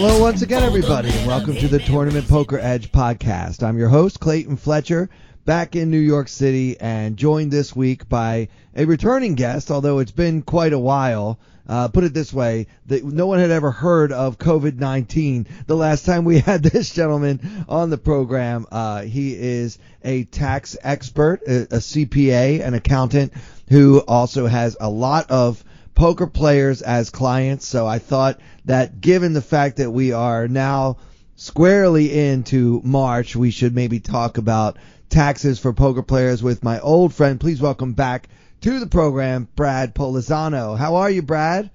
Hello, 0.00 0.20
once 0.20 0.42
again, 0.42 0.62
everybody, 0.62 1.10
and 1.10 1.26
welcome 1.26 1.56
to 1.56 1.66
the 1.66 1.80
Tournament 1.80 2.28
Poker 2.28 2.56
Edge 2.56 2.92
podcast. 2.92 3.64
I'm 3.64 3.76
your 3.76 3.88
host, 3.88 4.20
Clayton 4.20 4.56
Fletcher, 4.56 5.10
back 5.44 5.74
in 5.74 5.90
New 5.90 5.98
York 5.98 6.28
City, 6.28 6.78
and 6.78 7.16
joined 7.16 7.50
this 7.50 7.74
week 7.74 8.08
by 8.08 8.46
a 8.76 8.84
returning 8.84 9.34
guest, 9.34 9.72
although 9.72 9.98
it's 9.98 10.12
been 10.12 10.42
quite 10.42 10.72
a 10.72 10.78
while. 10.78 11.40
Uh, 11.68 11.88
put 11.88 12.04
it 12.04 12.14
this 12.14 12.32
way, 12.32 12.68
that 12.86 13.04
no 13.04 13.26
one 13.26 13.40
had 13.40 13.50
ever 13.50 13.72
heard 13.72 14.12
of 14.12 14.38
COVID-19 14.38 15.46
the 15.66 15.76
last 15.76 16.06
time 16.06 16.24
we 16.24 16.38
had 16.46 16.62
this 16.62 16.94
gentleman 16.94 17.40
on 17.68 17.90
the 17.90 17.98
program. 17.98 18.66
Uh, 18.70 19.02
he 19.02 19.34
is 19.34 19.80
a 20.04 20.22
tax 20.22 20.76
expert, 20.80 21.42
a, 21.44 21.62
a 21.62 21.78
CPA, 21.78 22.64
an 22.64 22.74
accountant 22.74 23.32
who 23.68 23.98
also 24.06 24.46
has 24.46 24.76
a 24.78 24.88
lot 24.88 25.28
of 25.32 25.64
poker 25.98 26.28
players 26.28 26.80
as 26.80 27.10
clients. 27.10 27.66
So 27.66 27.84
I 27.84 27.98
thought 27.98 28.38
that 28.66 29.00
given 29.00 29.32
the 29.32 29.42
fact 29.42 29.78
that 29.78 29.90
we 29.90 30.12
are 30.12 30.46
now 30.46 30.98
squarely 31.34 32.16
into 32.16 32.80
March, 32.84 33.34
we 33.34 33.50
should 33.50 33.74
maybe 33.74 33.98
talk 33.98 34.38
about 34.38 34.78
taxes 35.08 35.58
for 35.58 35.72
poker 35.72 36.04
players 36.04 36.40
with 36.40 36.62
my 36.62 36.78
old 36.78 37.12
friend. 37.12 37.40
Please 37.40 37.60
welcome 37.60 37.94
back 37.94 38.28
to 38.60 38.78
the 38.78 38.86
program, 38.86 39.48
Brad 39.56 39.92
Polizano. 39.92 40.78
How 40.78 40.96
are 40.96 41.10
you, 41.10 41.20
Brad? 41.20 41.68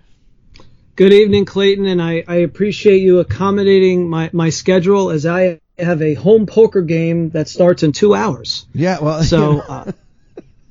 Good 0.95 1.11
evening, 1.11 1.43
Clayton, 1.43 1.85
and 1.85 2.01
I, 2.01 2.23
I 2.25 2.35
appreciate 2.37 3.01
you 3.01 3.19
accommodating 3.19 4.09
my, 4.09 4.29
my 4.31 4.51
schedule 4.51 5.09
as 5.09 5.25
I 5.25 5.59
have 5.77 6.01
a 6.01 6.13
home 6.13 6.45
poker 6.45 6.81
game 6.81 7.31
that 7.31 7.49
starts 7.49 7.83
in 7.83 7.91
two 7.91 8.15
hours. 8.15 8.67
Yeah, 8.73 8.99
well, 9.01 9.23
so 9.25 9.59
uh, 9.59 9.91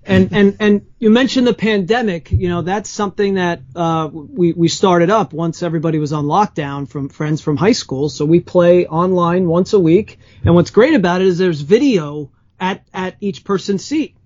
and 0.04 0.32
and 0.32 0.56
and 0.60 0.86
you 0.98 1.10
mentioned 1.10 1.46
the 1.46 1.54
pandemic. 1.54 2.30
You 2.32 2.48
know, 2.48 2.62
that's 2.62 2.90
something 2.90 3.34
that 3.34 3.60
uh, 3.76 4.08
we 4.12 4.52
we 4.52 4.68
started 4.68 5.10
up 5.10 5.32
once 5.32 5.62
everybody 5.62 5.98
was 5.98 6.12
on 6.12 6.24
lockdown 6.24 6.88
from 6.88 7.08
friends 7.08 7.40
from 7.40 7.56
high 7.56 7.72
school. 7.72 8.08
So 8.08 8.24
we 8.24 8.40
play 8.40 8.86
online 8.86 9.46
once 9.46 9.72
a 9.72 9.80
week. 9.80 10.18
And 10.44 10.54
what's 10.54 10.70
great 10.70 10.94
about 10.94 11.20
it 11.20 11.28
is 11.28 11.38
there's 11.38 11.60
video 11.60 12.30
at 12.58 12.84
at 12.92 13.16
each 13.20 13.44
person's 13.44 13.84
seat 13.84 14.16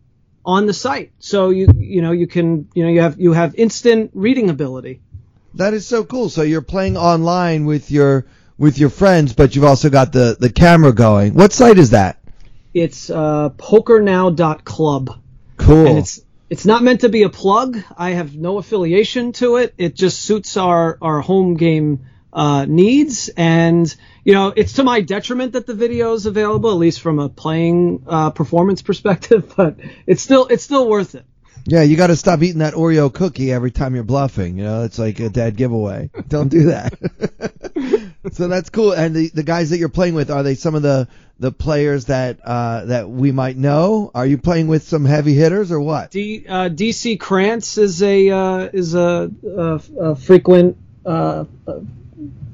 on 0.45 0.67
the 0.67 0.73
site. 0.73 1.13
So 1.19 1.51
you 1.51 1.69
you 1.77 2.01
know 2.01 2.13
you 2.13 2.27
can 2.27 2.69
you 2.75 2.85
know 2.85 2.91
you 2.91 3.03
have 3.03 3.21
you 3.21 3.33
have 3.33 3.55
instant 3.57 4.13
reading 4.15 4.49
ability. 4.49 5.03
That 5.55 5.75
is 5.75 5.87
so 5.87 6.05
cool. 6.05 6.29
So 6.29 6.43
you're 6.43 6.63
playing 6.63 6.97
online 6.97 7.67
with 7.67 7.91
your 7.91 8.27
with 8.57 8.79
your 8.79 8.91
friends, 8.91 9.35
but 9.35 9.55
you've 9.55 9.65
also 9.65 9.91
got 9.91 10.13
the 10.13 10.37
the 10.39 10.51
camera 10.51 10.93
going. 10.93 11.35
What 11.35 11.53
site 11.53 11.79
is 11.79 11.91
that? 11.91 12.19
It's 12.73 13.11
uh, 13.11 13.51
pokernow.club. 13.57 15.23
Cool. 15.67 15.86
And 15.86 15.98
it's 15.98 16.20
it's 16.48 16.64
not 16.64 16.84
meant 16.84 17.00
to 17.00 17.09
be 17.09 17.25
a 17.25 17.28
plug. 17.28 17.83
I 17.97 18.11
have 18.11 18.36
no 18.36 18.59
affiliation 18.59 19.33
to 19.33 19.56
it. 19.56 19.75
It 19.78 19.97
just 19.97 20.20
suits 20.23 20.56
our 20.56 20.97
our 21.03 21.20
home 21.20 21.56
game 21.56 22.06
uh, 22.33 22.67
needs, 22.67 23.31
and 23.36 23.92
you 24.23 24.33
know 24.33 24.53
it's 24.55 24.75
to 24.75 24.84
my 24.84 25.00
detriment 25.00 25.55
that 25.55 25.67
the 25.67 25.75
video 25.75 26.12
is 26.12 26.27
available, 26.27 26.70
at 26.70 26.77
least 26.77 27.00
from 27.00 27.19
a 27.19 27.28
playing 27.28 28.05
uh, 28.06 28.31
performance 28.31 28.83
perspective. 28.83 29.55
But 29.56 29.78
it's 30.06 30.23
still 30.23 30.47
it's 30.47 30.62
still 30.62 30.89
worth 30.89 31.17
it. 31.17 31.27
Yeah, 31.69 31.83
you 31.83 31.97
got 31.97 32.09
to 32.09 32.17
stop 32.17 32.42
eating 32.42 32.61
that 32.61 32.75
Oreo 32.75 33.13
cookie 33.13 33.51
every 33.52 33.73
time 33.73 33.95
you're 33.95 34.05
bluffing. 34.05 34.57
You 34.57 34.64
know, 34.64 34.83
it's 34.85 34.98
like 34.98 35.18
a 35.18 35.29
dead 35.29 35.57
giveaway. 35.57 36.11
Don't 36.29 36.48
do 36.48 36.67
that. 36.67 36.95
so 38.33 38.46
that's 38.48 38.70
cool. 38.70 38.92
And 38.92 39.14
the 39.14 39.29
the 39.29 39.42
guys 39.42 39.70
that 39.70 39.79
you're 39.79 39.89
playing 39.89 40.14
with 40.14 40.30
are 40.30 40.45
they 40.45 40.55
some 40.55 40.77
of 40.77 40.83
the 40.83 41.08
the 41.39 41.51
players 41.51 42.07
that 42.07 42.39
uh, 42.45 42.85
that 42.86 43.11
we 43.11 43.33
might 43.33 43.57
know? 43.57 44.11
Are 44.14 44.27
you 44.27 44.39
playing 44.39 44.68
with 44.68 44.85
some 44.85 45.05
heavy 45.05 45.35
hitters 45.35 45.73
or 45.73 45.80
what? 45.80 46.13
D, 46.13 46.46
uh, 46.48 46.68
DC 46.68 47.18
Krantz 47.18 47.79
is 47.79 48.02
a 48.02 48.30
uh, 48.30 48.68
is 48.73 48.95
a, 48.95 49.30
a, 49.45 49.80
a 50.01 50.14
frequent 50.14 50.77
uh, 51.05 51.45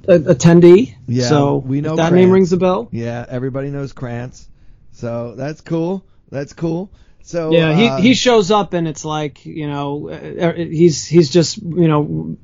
attendee. 0.04 0.96
Yeah, 1.06 1.28
so 1.28 1.56
we 1.58 1.82
know 1.82 1.96
that 1.96 2.08
Krantz. 2.08 2.14
name 2.14 2.30
rings 2.30 2.52
a 2.52 2.56
bell. 2.56 2.88
Yeah, 2.90 3.24
everybody 3.28 3.70
knows 3.70 3.92
Krantz. 3.92 4.48
So 4.92 5.34
that's 5.36 5.60
cool. 5.60 6.04
That's 6.30 6.54
cool. 6.54 6.90
So 7.24 7.52
yeah, 7.52 7.74
he 7.74 7.86
uh, 7.88 7.96
he 7.98 8.14
shows 8.14 8.50
up 8.50 8.72
and 8.74 8.88
it's 8.88 9.04
like 9.04 9.46
you 9.46 9.68
know 9.68 10.08
uh, 10.08 10.52
he's 10.54 11.06
he's 11.06 11.30
just 11.30 11.56
you 11.58 11.88
know 11.88 12.36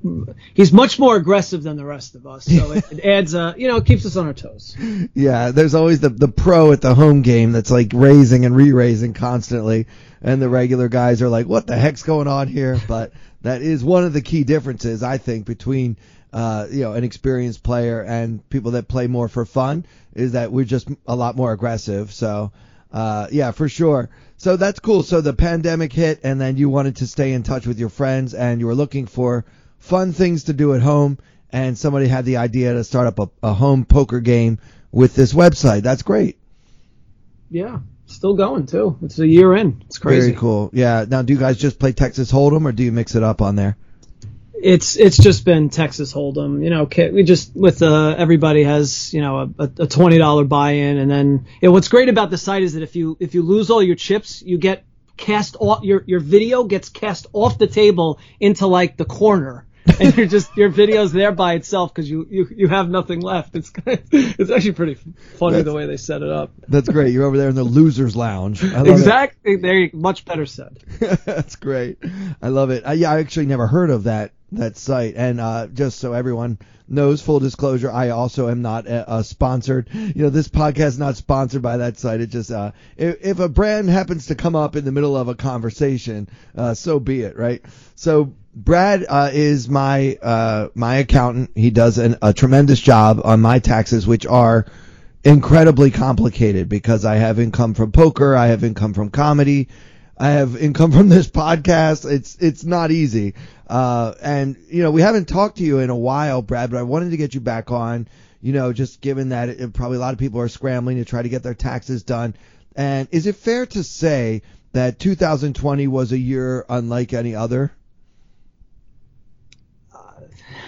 he's 0.54 0.72
much 0.72 0.98
more 0.98 1.16
aggressive 1.16 1.62
than 1.62 1.76
the 1.76 1.84
rest 1.84 2.14
of 2.14 2.26
us. 2.26 2.44
So 2.44 2.72
it, 2.72 2.92
it 2.92 3.04
adds 3.04 3.34
uh 3.34 3.54
you 3.56 3.68
know 3.68 3.76
it 3.76 3.86
keeps 3.86 4.06
us 4.06 4.16
on 4.16 4.26
our 4.26 4.34
toes. 4.34 4.76
Yeah, 5.14 5.50
there's 5.50 5.74
always 5.74 6.00
the 6.00 6.10
the 6.10 6.28
pro 6.28 6.72
at 6.72 6.80
the 6.80 6.94
home 6.94 7.22
game 7.22 7.52
that's 7.52 7.70
like 7.70 7.90
raising 7.92 8.44
and 8.44 8.54
re-raising 8.54 9.14
constantly, 9.14 9.86
and 10.22 10.40
the 10.40 10.48
regular 10.48 10.88
guys 10.88 11.22
are 11.22 11.28
like, 11.28 11.46
what 11.46 11.66
the 11.66 11.76
heck's 11.76 12.02
going 12.02 12.28
on 12.28 12.48
here? 12.48 12.80
But 12.88 13.12
that 13.42 13.60
is 13.62 13.84
one 13.84 14.04
of 14.04 14.12
the 14.12 14.22
key 14.22 14.44
differences 14.44 15.02
I 15.02 15.18
think 15.18 15.44
between 15.44 15.96
uh, 16.32 16.66
you 16.70 16.82
know 16.82 16.92
an 16.92 17.04
experienced 17.04 17.62
player 17.62 18.02
and 18.02 18.48
people 18.48 18.72
that 18.72 18.88
play 18.88 19.06
more 19.06 19.28
for 19.28 19.44
fun 19.44 19.84
is 20.14 20.32
that 20.32 20.52
we're 20.52 20.64
just 20.64 20.88
a 21.06 21.16
lot 21.16 21.36
more 21.36 21.52
aggressive. 21.52 22.12
So 22.12 22.52
uh, 22.92 23.28
yeah, 23.30 23.50
for 23.50 23.68
sure. 23.68 24.08
So 24.38 24.56
that's 24.56 24.78
cool. 24.78 25.02
So 25.02 25.20
the 25.20 25.32
pandemic 25.32 25.92
hit, 25.92 26.20
and 26.22 26.40
then 26.40 26.56
you 26.56 26.68
wanted 26.68 26.96
to 26.96 27.06
stay 27.06 27.32
in 27.32 27.42
touch 27.42 27.66
with 27.66 27.78
your 27.78 27.88
friends, 27.88 28.34
and 28.34 28.60
you 28.60 28.66
were 28.66 28.74
looking 28.74 29.06
for 29.06 29.44
fun 29.78 30.12
things 30.12 30.44
to 30.44 30.52
do 30.52 30.74
at 30.74 30.80
home, 30.80 31.18
and 31.50 31.76
somebody 31.76 32.06
had 32.06 32.24
the 32.24 32.36
idea 32.36 32.72
to 32.72 32.84
start 32.84 33.08
up 33.08 33.18
a, 33.18 33.28
a 33.42 33.52
home 33.52 33.84
poker 33.84 34.20
game 34.20 34.58
with 34.92 35.14
this 35.16 35.32
website. 35.32 35.82
That's 35.82 36.02
great. 36.02 36.38
Yeah, 37.50 37.80
still 38.06 38.34
going 38.34 38.66
too. 38.66 38.96
It's 39.02 39.18
a 39.18 39.26
year 39.26 39.56
in. 39.56 39.82
It's 39.86 39.98
crazy. 39.98 40.28
Very 40.28 40.38
cool. 40.38 40.70
Yeah. 40.72 41.04
Now, 41.08 41.22
do 41.22 41.32
you 41.32 41.38
guys 41.38 41.58
just 41.58 41.80
play 41.80 41.92
Texas 41.92 42.30
Hold'em, 42.30 42.64
or 42.64 42.72
do 42.72 42.84
you 42.84 42.92
mix 42.92 43.16
it 43.16 43.24
up 43.24 43.42
on 43.42 43.56
there? 43.56 43.76
It's 44.60 44.96
it's 44.96 45.16
just 45.16 45.44
been 45.44 45.70
Texas 45.70 46.12
Hold'em. 46.12 46.62
You 46.64 46.70
know, 46.70 46.88
we 47.12 47.22
just 47.22 47.54
with 47.54 47.82
uh, 47.82 48.14
everybody 48.18 48.64
has 48.64 49.12
you 49.14 49.20
know 49.20 49.52
a, 49.58 49.70
a 49.78 49.86
twenty 49.86 50.18
dollar 50.18 50.44
buy 50.44 50.72
in, 50.72 50.98
and 50.98 51.10
then 51.10 51.46
and 51.62 51.72
what's 51.72 51.88
great 51.88 52.08
about 52.08 52.30
the 52.30 52.38
site 52.38 52.62
is 52.62 52.74
that 52.74 52.82
if 52.82 52.96
you 52.96 53.16
if 53.20 53.34
you 53.34 53.42
lose 53.42 53.70
all 53.70 53.82
your 53.82 53.96
chips, 53.96 54.42
you 54.42 54.58
get 54.58 54.84
cast 55.16 55.56
off 55.60 55.82
your 55.84 56.02
your 56.06 56.20
video 56.20 56.64
gets 56.64 56.88
cast 56.88 57.26
off 57.32 57.58
the 57.58 57.66
table 57.66 58.18
into 58.40 58.66
like 58.66 58.96
the 58.96 59.04
corner. 59.04 59.64
and 60.00 60.14
you're 60.18 60.26
just 60.26 60.54
your 60.54 60.68
video's 60.68 61.12
there 61.12 61.32
by 61.32 61.54
itself 61.54 61.94
because 61.94 62.10
you, 62.10 62.26
you 62.30 62.46
you 62.54 62.68
have 62.68 62.90
nothing 62.90 63.20
left. 63.20 63.54
It's 63.56 63.72
it's 63.86 64.50
actually 64.50 64.72
pretty 64.72 64.94
funny 64.94 65.62
the 65.62 65.72
way 65.72 65.86
they 65.86 65.96
set 65.96 66.20
it 66.20 66.28
up. 66.28 66.50
That's 66.68 66.90
great. 66.90 67.12
You're 67.12 67.24
over 67.24 67.38
there 67.38 67.48
in 67.48 67.54
the 67.54 67.64
losers 67.64 68.14
lounge. 68.14 68.62
I 68.62 68.78
love 68.78 68.86
it. 68.86 68.90
Exactly. 68.90 69.56
There, 69.56 69.78
you- 69.78 69.90
much 69.94 70.26
better 70.26 70.44
said. 70.44 70.78
That's 71.24 71.56
great. 71.56 71.98
I 72.42 72.48
love 72.48 72.68
it. 72.70 72.86
Uh, 72.86 72.92
yeah, 72.92 73.12
I 73.12 73.20
actually 73.20 73.46
never 73.46 73.66
heard 73.66 73.88
of 73.88 74.04
that 74.04 74.32
that 74.52 74.76
site. 74.76 75.14
And 75.16 75.40
uh, 75.40 75.66
just 75.68 75.98
so 75.98 76.12
everyone 76.12 76.58
knows, 76.88 77.20
full 77.20 77.40
disclosure, 77.40 77.90
I 77.90 78.10
also 78.10 78.48
am 78.48 78.62
not 78.62 78.86
sponsored. 79.24 79.88
You 79.92 80.24
know, 80.24 80.30
this 80.30 80.48
podcast 80.48 80.88
is 80.88 80.98
not 80.98 81.16
sponsored 81.16 81.62
by 81.62 81.78
that 81.78 81.98
site. 81.98 82.20
It 82.20 82.30
just 82.30 82.50
uh, 82.50 82.72
if, 82.96 83.24
if 83.24 83.38
a 83.40 83.48
brand 83.48 83.90
happens 83.90 84.26
to 84.26 84.34
come 84.34 84.56
up 84.56 84.76
in 84.76 84.84
the 84.84 84.92
middle 84.92 85.16
of 85.16 85.28
a 85.28 85.34
conversation, 85.34 86.28
uh, 86.56 86.74
so 86.74 87.00
be 87.00 87.22
it, 87.22 87.36
right? 87.36 87.64
So. 87.94 88.34
Brad 88.54 89.06
uh, 89.08 89.30
is 89.32 89.68
my 89.68 90.18
uh, 90.20 90.68
my 90.74 90.96
accountant. 90.96 91.52
He 91.54 91.70
does 91.70 91.98
an, 91.98 92.16
a 92.20 92.32
tremendous 92.32 92.80
job 92.80 93.20
on 93.22 93.40
my 93.40 93.60
taxes, 93.60 94.04
which 94.04 94.26
are 94.26 94.66
incredibly 95.22 95.92
complicated 95.92 96.68
because 96.68 97.04
I 97.04 97.16
have 97.16 97.38
income 97.38 97.74
from 97.74 97.92
poker, 97.92 98.34
I 98.34 98.48
have 98.48 98.64
income 98.64 98.94
from 98.94 99.10
comedy, 99.10 99.68
I 100.18 100.30
have 100.30 100.56
income 100.56 100.90
from 100.92 101.08
this 101.08 101.28
podcast. 101.30 102.10
It's 102.10 102.36
it's 102.36 102.64
not 102.64 102.90
easy. 102.90 103.34
Uh, 103.66 104.14
and 104.20 104.56
you 104.68 104.82
know 104.82 104.90
we 104.90 105.02
haven't 105.02 105.28
talked 105.28 105.58
to 105.58 105.62
you 105.64 105.78
in 105.78 105.90
a 105.90 105.96
while, 105.96 106.42
Brad, 106.42 106.70
but 106.70 106.78
I 106.78 106.82
wanted 106.82 107.10
to 107.10 107.16
get 107.16 107.34
you 107.34 107.40
back 107.40 107.70
on. 107.70 108.08
You 108.40 108.52
know, 108.52 108.72
just 108.72 109.00
given 109.00 109.30
that 109.30 109.48
it, 109.48 109.72
probably 109.72 109.96
a 109.96 110.00
lot 110.00 110.12
of 110.12 110.18
people 110.18 110.40
are 110.40 110.48
scrambling 110.48 110.98
to 110.98 111.04
try 111.04 111.22
to 111.22 111.28
get 111.28 111.42
their 111.42 111.54
taxes 111.54 112.02
done. 112.04 112.34
And 112.76 113.08
is 113.10 113.26
it 113.26 113.34
fair 113.34 113.66
to 113.66 113.82
say 113.82 114.42
that 114.72 115.00
2020 115.00 115.88
was 115.88 116.12
a 116.12 116.18
year 116.18 116.64
unlike 116.68 117.12
any 117.12 117.34
other? 117.34 117.72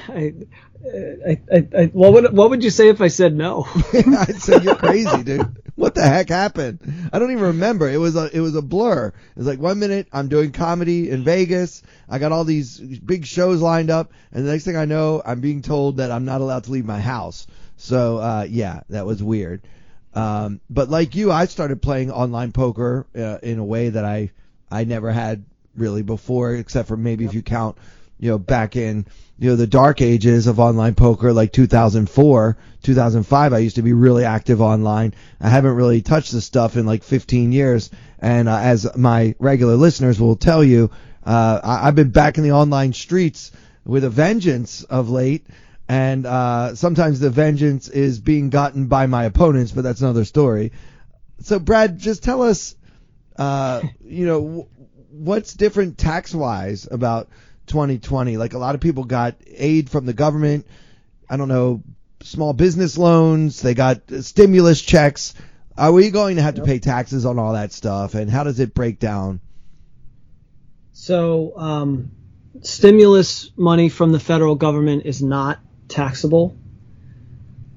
I, 0.09 0.35
I, 0.85 1.41
I, 1.53 1.69
I, 1.79 1.85
what 1.87 2.13
would 2.15 2.33
what 2.37 2.51
would 2.51 2.65
you 2.65 2.71
say 2.71 2.89
if 2.89 3.01
I 3.01 3.09
said 3.09 3.35
no? 3.37 3.67
I'd 3.93 4.41
say 4.41 4.61
you're 4.61 4.75
crazy, 4.75 5.23
dude. 5.23 5.57
What 5.81 5.95
the 5.95 6.03
heck 6.03 6.29
happened? 6.29 7.09
I 7.11 7.19
don't 7.19 7.31
even 7.31 7.45
remember. 7.45 7.89
It 7.89 7.97
was 7.97 8.15
a 8.15 8.29
it 8.37 8.41
was 8.41 8.55
a 8.55 8.61
blur. 8.61 9.09
It 9.09 9.15
was 9.39 9.47
like 9.47 9.59
one 9.59 9.79
minute 9.79 10.09
I'm 10.13 10.29
doing 10.29 10.53
comedy 10.53 11.09
in 11.09 11.25
Vegas. 11.25 11.83
I 12.07 12.19
got 12.19 12.33
all 12.33 12.45
these 12.45 12.79
big 12.79 13.25
shows 13.25 13.63
lined 13.63 13.89
up, 13.89 14.13
and 14.31 14.47
the 14.47 14.53
next 14.53 14.65
thing 14.65 14.77
I 14.77 14.85
know, 14.85 15.23
I'm 15.25 15.41
being 15.41 15.63
told 15.63 15.97
that 15.97 16.11
I'm 16.11 16.27
not 16.27 16.43
allowed 16.43 16.65
to 16.65 16.71
leave 16.71 16.85
my 16.85 17.01
house. 17.01 17.47
So 17.79 18.19
uh, 18.19 18.47
yeah, 18.47 18.81
that 18.91 19.07
was 19.07 19.23
weird. 19.23 19.63
Um, 20.15 20.61
but 20.69 20.91
like 20.91 21.15
you, 21.15 21.33
I 21.33 21.47
started 21.47 21.81
playing 21.81 22.11
online 22.11 22.53
poker 22.53 23.07
uh, 23.17 23.39
in 23.43 23.59
a 23.59 23.65
way 23.65 23.89
that 23.89 24.05
I 24.05 24.33
I 24.71 24.85
never 24.85 25.11
had 25.11 25.47
really 25.75 26.03
before, 26.03 26.55
except 26.57 26.89
for 26.89 26.97
maybe 26.99 27.25
if 27.25 27.33
you 27.33 27.41
count, 27.41 27.79
you 28.21 28.31
know, 28.31 28.39
back 28.39 28.77
in 28.77 29.07
you 29.39 29.51
know 29.51 29.57
the 29.57 29.67
dark 29.67 30.03
ages 30.03 30.47
of 30.47 30.61
online 30.61 30.95
poker, 30.95 31.33
like 31.33 31.53
2004, 31.53 32.57
2005. 32.83 33.53
I 33.53 33.59
used 33.59 33.77
to 33.77 33.83
be 33.83 33.93
really 33.93 34.25
active 34.25 34.61
online. 34.61 35.15
I 35.41 35.49
haven't 35.49 35.75
really 35.75 36.03
touched 36.03 36.31
this 36.33 36.45
stuff 36.45 36.77
in 36.77 36.87
like 36.87 37.03
15 37.03 37.51
years, 37.53 37.91
and 38.19 38.49
uh, 38.49 38.57
as 38.59 38.97
my 38.97 39.35
regular 39.39 39.75
listeners 39.77 40.21
will 40.21 40.37
tell 40.37 40.63
you, 40.63 40.91
uh, 41.25 41.61
I, 41.65 41.89
I've 41.89 41.95
been 41.97 42.11
back 42.11 42.39
in 42.39 42.45
the 42.45 42.53
online 42.53 42.93
streets 42.93 43.51
with 43.85 44.05
a 44.05 44.11
vengeance 44.11 44.85
of 44.85 45.09
late 45.11 45.47
and 45.91 46.25
uh, 46.25 46.77
sometimes 46.77 47.19
the 47.19 47.31
vengeance 47.31 47.89
is 47.89 48.21
being 48.21 48.49
gotten 48.49 48.87
by 48.87 49.07
my 49.07 49.25
opponents, 49.25 49.73
but 49.73 49.83
that's 49.83 50.01
another 50.01 50.25
story. 50.25 50.71
So, 51.41 51.59
Brad, 51.59 51.99
just 51.99 52.23
tell 52.23 52.43
us, 52.43 52.77
uh, 53.37 53.83
you 54.05 54.25
know, 54.25 54.41
w- 54.41 54.67
what's 55.11 55.53
different 55.55 55.99
tax 55.99 56.33
wise 56.33 56.87
about 56.89 57.29
2020? 57.71 58.37
Like 58.37 58.53
a 58.53 58.59
lot 58.59 58.75
of 58.75 58.81
people 58.81 59.05
got 59.05 59.37
aid 59.47 59.89
from 59.89 60.05
the 60.05 60.13
government. 60.13 60.67
I 61.29 61.37
don't 61.37 61.49
know, 61.49 61.83
small 62.23 62.53
business 62.53 62.99
loans. 62.99 63.63
They 63.63 63.75
got 63.75 64.03
stimulus 64.21 64.83
checks. 64.83 65.35
Are 65.79 65.93
we 65.93 66.11
going 66.11 66.37
to 66.37 66.43
have 66.43 66.57
to 66.57 66.63
pay 66.63 66.79
taxes 66.79 67.25
on 67.25 67.39
all 67.39 67.55
that 67.55 67.73
stuff? 67.73 68.15
And 68.15 68.31
how 68.31 68.45
does 68.45 68.61
it 68.61 68.75
break 68.75 68.99
down? 68.99 69.41
So, 70.93 71.57
um, 71.57 72.11
stimulus 72.61 73.51
money 73.57 73.89
from 73.89 74.13
the 74.13 74.21
federal 74.21 74.57
government 74.57 75.07
is 75.07 75.23
not 75.23 75.61
taxable. 75.89 76.57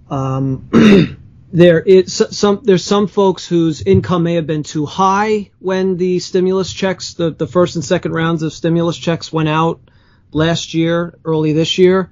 Um, 0.10 0.70
there 1.54 1.80
is 1.80 2.12
some 2.32 2.62
there's 2.64 2.84
some 2.84 3.06
folks 3.06 3.46
whose 3.46 3.84
income 3.84 4.24
may 4.24 4.34
have 4.34 4.48
been 4.48 4.64
too 4.64 4.88
high 4.88 5.52
when 5.60 5.98
the 5.98 6.18
stimulus 6.18 6.74
checks, 6.74 7.14
the, 7.14 7.30
the 7.30 7.46
first 7.46 7.76
and 7.76 7.86
second 7.86 8.12
rounds 8.12 8.42
of 8.42 8.52
stimulus 8.52 8.98
checks 8.98 9.32
went 9.32 9.48
out 9.48 9.80
last 10.32 10.74
year, 10.74 11.16
early 11.24 11.54
this 11.54 11.78
year, 11.78 12.10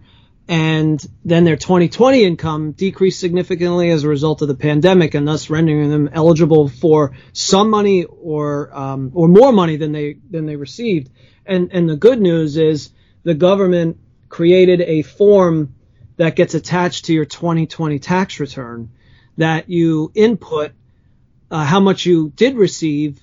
and 0.48 1.04
then 1.26 1.44
their 1.44 1.56
2020 1.56 2.24
income 2.24 2.74
decreased 2.74 3.20
significantly 3.20 3.90
as 3.90 4.04
a 4.04 4.08
result 4.08 4.44
of 4.44 4.48
the 4.48 4.54
pandemic, 4.54 5.16
and 5.16 5.28
thus 5.28 5.50
rendering 5.50 5.90
them 5.90 6.08
eligible 6.14 6.70
for 6.70 7.14
some 7.34 7.72
money 7.72 8.04
or 8.04 8.70
um, 8.78 9.10
or 9.16 9.28
more 9.28 9.52
money 9.52 9.76
than 9.76 9.92
they 9.92 10.18
than 10.30 10.46
they 10.46 10.56
received. 10.56 11.10
And 11.48 11.72
and 11.74 11.90
the 11.90 11.98
good 11.98 12.22
news 12.22 12.58
is 12.58 12.92
the 13.24 13.34
government 13.34 13.98
created 14.30 14.82
a 14.82 15.02
form 15.02 15.74
that 16.18 16.36
gets 16.36 16.54
attached 16.54 17.06
to 17.06 17.14
your 17.14 17.26
2020 17.26 17.98
tax 17.98 18.40
return 18.40 18.92
that 19.42 19.70
you 19.70 20.12
input 20.16 20.72
uh, 21.50 21.66
how 21.66 21.80
much 21.80 22.06
you 22.06 22.30
did 22.36 22.56
receive 22.56 23.20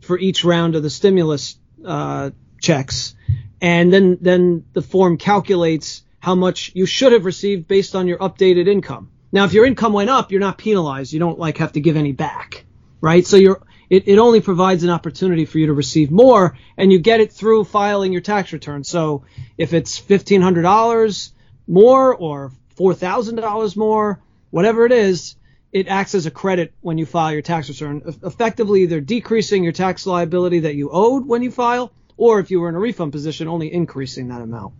for 0.00 0.18
each 0.18 0.44
round 0.44 0.76
of 0.76 0.82
the 0.82 0.90
stimulus 0.90 1.58
uh, 1.84 2.30
checks, 2.60 3.14
and 3.60 3.92
then 3.92 4.18
then 4.20 4.64
the 4.72 4.82
form 4.82 5.16
calculates 5.16 6.02
how 6.20 6.34
much 6.34 6.72
you 6.74 6.86
should 6.86 7.12
have 7.12 7.24
received 7.24 7.66
based 7.68 7.94
on 7.94 8.06
your 8.06 8.18
updated 8.18 8.68
income. 8.68 9.10
Now, 9.32 9.44
if 9.44 9.52
your 9.52 9.66
income 9.66 9.92
went 9.92 10.10
up, 10.10 10.30
you're 10.30 10.40
not 10.40 10.58
penalized. 10.58 11.12
You 11.12 11.18
don't 11.18 11.38
like 11.38 11.58
have 11.58 11.72
to 11.72 11.80
give 11.80 11.96
any 11.96 12.12
back, 12.12 12.64
right? 13.00 13.26
So 13.26 13.36
you're 13.36 13.62
it, 13.90 14.08
it 14.08 14.18
only 14.18 14.40
provides 14.40 14.82
an 14.82 14.90
opportunity 14.90 15.44
for 15.44 15.58
you 15.58 15.66
to 15.66 15.72
receive 15.72 16.10
more, 16.10 16.56
and 16.76 16.92
you 16.92 16.98
get 16.98 17.20
it 17.20 17.32
through 17.32 17.64
filing 17.64 18.12
your 18.12 18.22
tax 18.22 18.52
return. 18.52 18.84
So 18.84 19.24
if 19.58 19.72
it's 19.72 19.98
fifteen 19.98 20.40
hundred 20.40 20.62
dollars 20.62 21.32
more 21.66 22.14
or 22.14 22.52
$4,000 22.76 23.76
more, 23.76 24.20
whatever 24.50 24.86
it 24.86 24.92
is, 24.92 25.36
it 25.74 25.88
acts 25.88 26.14
as 26.14 26.24
a 26.24 26.30
credit 26.30 26.72
when 26.80 26.98
you 26.98 27.04
file 27.04 27.32
your 27.32 27.42
tax 27.42 27.68
return, 27.68 28.00
effectively 28.22 28.84
either 28.84 29.00
decreasing 29.00 29.64
your 29.64 29.72
tax 29.72 30.06
liability 30.06 30.60
that 30.60 30.76
you 30.76 30.88
owed 30.90 31.26
when 31.26 31.42
you 31.42 31.50
file, 31.50 31.92
or 32.16 32.38
if 32.38 32.52
you 32.52 32.60
were 32.60 32.68
in 32.68 32.76
a 32.76 32.78
refund 32.78 33.10
position, 33.10 33.48
only 33.48 33.72
increasing 33.72 34.28
that 34.28 34.40
amount. 34.40 34.72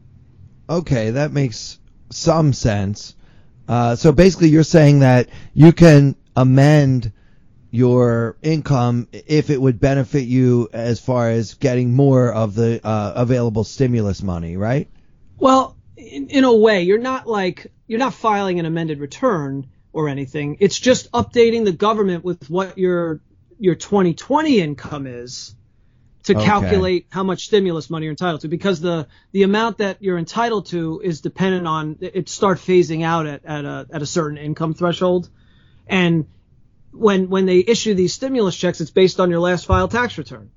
Okay, 0.71 1.11
that 1.11 1.33
makes 1.33 1.81
some 2.11 2.53
sense. 2.53 3.17
Uh, 3.69 3.97
so 3.97 4.13
basically, 4.13 4.51
you're 4.51 4.63
saying 4.63 5.01
that 5.01 5.31
you 5.53 5.73
can 5.73 6.15
amend 6.37 7.13
your 7.73 8.37
income 8.41 9.09
if 9.11 9.51
it 9.51 9.61
would 9.61 9.81
benefit 9.81 10.23
you 10.23 10.69
as 10.73 11.01
far 11.01 11.29
as 11.29 11.55
getting 11.55 11.93
more 11.93 12.33
of 12.33 12.55
the 12.55 12.81
uh, 12.87 13.15
available 13.17 13.65
stimulus 13.65 14.23
money, 14.23 14.57
right? 14.57 14.89
Well, 15.39 15.77
in, 15.97 16.29
in 16.29 16.45
a 16.45 16.55
way, 16.55 16.83
you're 16.83 16.99
not 16.99 17.27
like 17.27 17.73
you're 17.89 17.99
not 17.99 18.15
filing 18.15 18.61
an 18.61 18.67
amended 18.67 19.01
return 19.01 19.67
or 19.95 20.09
anything. 20.09 20.59
It's 20.61 20.79
just 20.79 21.11
updating 21.13 21.65
the 21.65 21.73
government 21.73 22.23
with 22.25 22.51
what 22.51 22.77
your 22.77 23.21
your 23.59 23.77
2020 23.77 24.61
income 24.61 25.07
is 25.07 25.55
to 26.25 26.35
okay. 26.35 26.45
calculate 26.45 27.07
how 27.11 27.23
much 27.23 27.47
stimulus 27.47 27.89
money 27.89 28.05
you're 28.05 28.11
entitled 28.11 28.41
to 28.43 28.49
because 28.49 28.81
the 28.81 29.07
the 29.33 29.45
amount 29.45 29.79
that 29.79 30.03
you're 30.03 30.19
entitled 30.19 30.67
to 30.67 31.01
is 31.03 31.21
dependent 31.21 31.67
on 31.67 31.97
it 32.01 32.29
start 32.29 32.59
phasing 32.59 33.05
out 33.05 33.27
at, 33.27 33.45
at 33.45 33.65
a 33.65 33.87
at 33.93 34.03
a 34.03 34.07
certain 34.07 34.37
income 34.37 34.75
threshold 34.75 35.31
and 35.87 36.27
when 36.91 37.31
when 37.31 37.47
they 37.47 37.59
issue 37.59 37.95
these 37.95 38.13
stimulus 38.13 38.57
checks 38.57 38.81
it's 38.81 38.91
based 38.91 39.21
on 39.21 39.31
your 39.31 39.41
last 39.41 39.67
filed 39.67 39.93
tax 39.93 40.19
return 40.19 40.51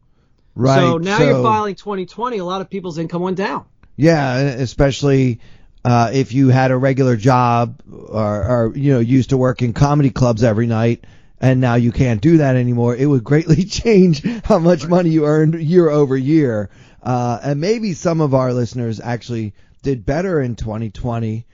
right 0.55 0.79
so 0.79 0.97
now 0.97 1.19
so, 1.19 1.25
you're 1.25 1.43
filing 1.43 1.75
2020 1.75 2.37
a 2.39 2.45
lot 2.45 2.61
of 2.61 2.69
people's 2.69 2.97
income 2.97 3.21
went 3.21 3.37
down 3.37 3.65
yeah, 3.97 4.37
especially 4.37 5.39
uh, 5.85 6.11
if 6.13 6.33
you 6.33 6.49
had 6.49 6.71
a 6.71 6.77
regular 6.77 7.15
job 7.15 7.81
or, 7.89 8.43
or 8.43 8.73
you 8.75 8.93
know 8.93 8.99
used 8.99 9.29
to 9.29 9.37
work 9.37 9.61
in 9.61 9.73
comedy 9.73 10.09
clubs 10.09 10.43
every 10.43 10.67
night 10.67 11.05
and 11.39 11.61
now 11.61 11.75
you 11.75 11.91
can't 11.91 12.21
do 12.21 12.37
that 12.37 12.55
anymore, 12.55 12.95
it 12.95 13.05
would 13.05 13.23
greatly 13.23 13.63
change 13.65 14.23
how 14.43 14.59
much 14.59 14.87
money 14.87 15.09
you 15.09 15.25
earned 15.25 15.53
year 15.61 15.89
over 15.89 16.17
year. 16.17 16.69
Uh, 17.03 17.39
and 17.43 17.61
maybe 17.61 17.93
some 17.93 18.21
of 18.21 18.33
our 18.33 18.53
listeners 18.53 18.99
actually 18.99 19.53
did 19.83 20.05
better 20.05 20.41
in 20.41 20.55
2020 20.55 21.45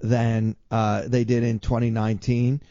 than 0.00 0.56
uh, 0.70 1.02
they 1.06 1.24
did 1.24 1.42
in 1.42 1.58
2019. 1.58 2.62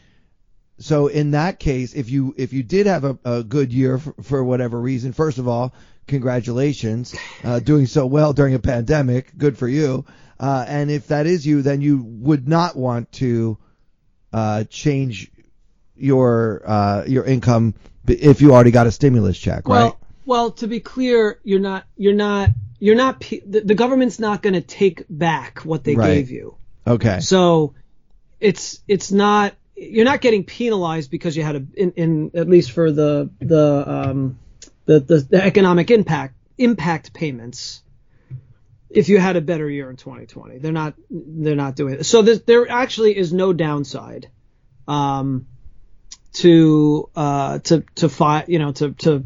So 0.78 1.06
in 1.06 1.32
that 1.32 1.58
case, 1.60 1.94
if 1.94 2.10
you 2.10 2.34
if 2.36 2.52
you 2.52 2.62
did 2.62 2.86
have 2.86 3.04
a, 3.04 3.18
a 3.24 3.44
good 3.44 3.72
year 3.72 3.98
for, 3.98 4.14
for 4.22 4.44
whatever 4.44 4.80
reason, 4.80 5.12
first 5.12 5.38
of 5.38 5.46
all, 5.46 5.72
congratulations, 6.06 7.14
uh, 7.44 7.60
doing 7.60 7.86
so 7.86 8.06
well 8.06 8.32
during 8.32 8.54
a 8.54 8.58
pandemic. 8.58 9.36
Good 9.36 9.56
for 9.56 9.68
you. 9.68 10.04
Uh, 10.42 10.64
and 10.66 10.90
if 10.90 11.06
that 11.06 11.26
is 11.26 11.46
you, 11.46 11.62
then 11.62 11.80
you 11.80 12.02
would 12.02 12.48
not 12.48 12.74
want 12.74 13.12
to 13.12 13.56
uh, 14.32 14.64
change 14.64 15.30
your 15.96 16.62
uh, 16.66 17.04
your 17.06 17.24
income 17.24 17.74
if 18.08 18.40
you 18.40 18.52
already 18.52 18.72
got 18.72 18.88
a 18.88 18.90
stimulus 18.90 19.38
check, 19.38 19.68
well, 19.68 19.84
right? 19.84 19.94
Well, 20.26 20.50
to 20.52 20.66
be 20.66 20.80
clear, 20.80 21.38
you're 21.44 21.60
not 21.60 21.84
you're 21.96 22.12
not 22.12 22.50
you're 22.80 22.96
not 22.96 23.20
the, 23.20 23.62
the 23.64 23.76
government's 23.76 24.18
not 24.18 24.42
going 24.42 24.54
to 24.54 24.60
take 24.60 25.04
back 25.08 25.60
what 25.60 25.84
they 25.84 25.94
right. 25.94 26.14
gave 26.14 26.32
you. 26.32 26.56
Okay. 26.88 27.20
So 27.20 27.74
it's 28.40 28.82
it's 28.88 29.12
not 29.12 29.54
you're 29.76 30.04
not 30.04 30.20
getting 30.20 30.42
penalized 30.42 31.08
because 31.08 31.36
you 31.36 31.44
had 31.44 31.54
a 31.54 31.66
in, 31.74 31.92
in 31.92 32.30
at 32.34 32.48
least 32.48 32.72
for 32.72 32.90
the 32.90 33.30
the 33.38 33.84
um 33.86 34.38
the, 34.86 34.98
the, 34.98 35.18
the 35.20 35.44
economic 35.44 35.92
impact 35.92 36.34
impact 36.58 37.12
payments 37.12 37.82
if 38.92 39.08
you 39.08 39.18
had 39.18 39.36
a 39.36 39.40
better 39.40 39.68
year 39.68 39.90
in 39.90 39.96
2020. 39.96 40.58
They're 40.58 40.72
not 40.72 40.94
they're 41.10 41.56
not 41.56 41.76
doing 41.76 41.94
it. 41.94 42.04
So 42.04 42.22
there 42.22 42.70
actually 42.70 43.16
is 43.16 43.32
no 43.32 43.52
downside 43.52 44.28
um, 44.86 45.46
to 46.34 47.08
uh, 47.16 47.58
to 47.60 47.84
to 47.96 48.08
fi- 48.08 48.44
you 48.46 48.58
know 48.58 48.72
to 48.72 48.92
to 48.92 49.24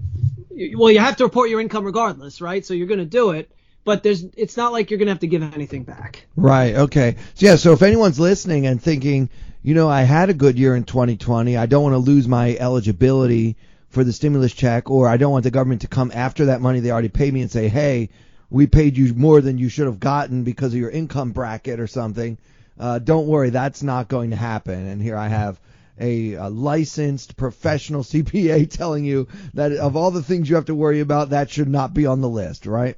well 0.74 0.90
you 0.90 1.00
have 1.00 1.16
to 1.16 1.24
report 1.24 1.50
your 1.50 1.60
income 1.60 1.84
regardless, 1.84 2.40
right? 2.40 2.64
So 2.64 2.74
you're 2.74 2.86
going 2.86 3.00
to 3.00 3.04
do 3.04 3.30
it, 3.30 3.50
but 3.84 4.02
there's 4.02 4.24
it's 4.36 4.56
not 4.56 4.72
like 4.72 4.90
you're 4.90 4.98
going 4.98 5.06
to 5.06 5.12
have 5.12 5.20
to 5.20 5.26
give 5.26 5.42
anything 5.42 5.84
back. 5.84 6.26
Right. 6.36 6.74
Okay. 6.74 7.16
So 7.34 7.46
yeah. 7.46 7.56
So 7.56 7.72
if 7.72 7.82
anyone's 7.82 8.20
listening 8.20 8.66
and 8.66 8.80
thinking, 8.80 9.28
you 9.62 9.74
know, 9.74 9.88
I 9.88 10.02
had 10.02 10.30
a 10.30 10.34
good 10.34 10.58
year 10.58 10.76
in 10.76 10.84
2020, 10.84 11.56
I 11.56 11.66
don't 11.66 11.82
want 11.82 11.94
to 11.94 11.98
lose 11.98 12.28
my 12.28 12.56
eligibility 12.56 13.56
for 13.88 14.04
the 14.04 14.12
stimulus 14.12 14.52
check, 14.52 14.90
or 14.90 15.08
I 15.08 15.16
don't 15.16 15.32
want 15.32 15.44
the 15.44 15.50
government 15.50 15.80
to 15.82 15.88
come 15.88 16.12
after 16.14 16.46
that 16.46 16.60
money 16.60 16.80
they 16.80 16.90
already 16.90 17.08
paid 17.08 17.32
me 17.32 17.40
and 17.40 17.50
say, 17.50 17.68
hey, 17.68 18.10
we 18.50 18.66
paid 18.66 18.96
you 18.96 19.12
more 19.14 19.40
than 19.40 19.58
you 19.58 19.68
should 19.68 19.86
have 19.86 20.00
gotten 20.00 20.44
because 20.44 20.72
of 20.72 20.80
your 20.80 20.90
income 20.90 21.32
bracket 21.32 21.80
or 21.80 21.86
something. 21.86 22.38
Uh, 22.78 22.98
don't 22.98 23.26
worry, 23.26 23.50
that's 23.50 23.82
not 23.82 24.08
going 24.08 24.30
to 24.30 24.36
happen. 24.36 24.86
And 24.86 25.00
here 25.00 25.16
I 25.16 25.28
have 25.28 25.58
a, 25.98 26.34
a, 26.34 26.48
licensed 26.48 27.36
professional 27.36 28.02
CPA 28.04 28.70
telling 28.70 29.04
you 29.04 29.28
that 29.54 29.72
of 29.72 29.96
all 29.96 30.10
the 30.10 30.22
things 30.22 30.48
you 30.48 30.56
have 30.56 30.66
to 30.66 30.74
worry 30.74 31.00
about, 31.00 31.30
that 31.30 31.50
should 31.50 31.68
not 31.68 31.94
be 31.94 32.06
on 32.06 32.20
the 32.20 32.28
list, 32.28 32.66
right? 32.66 32.96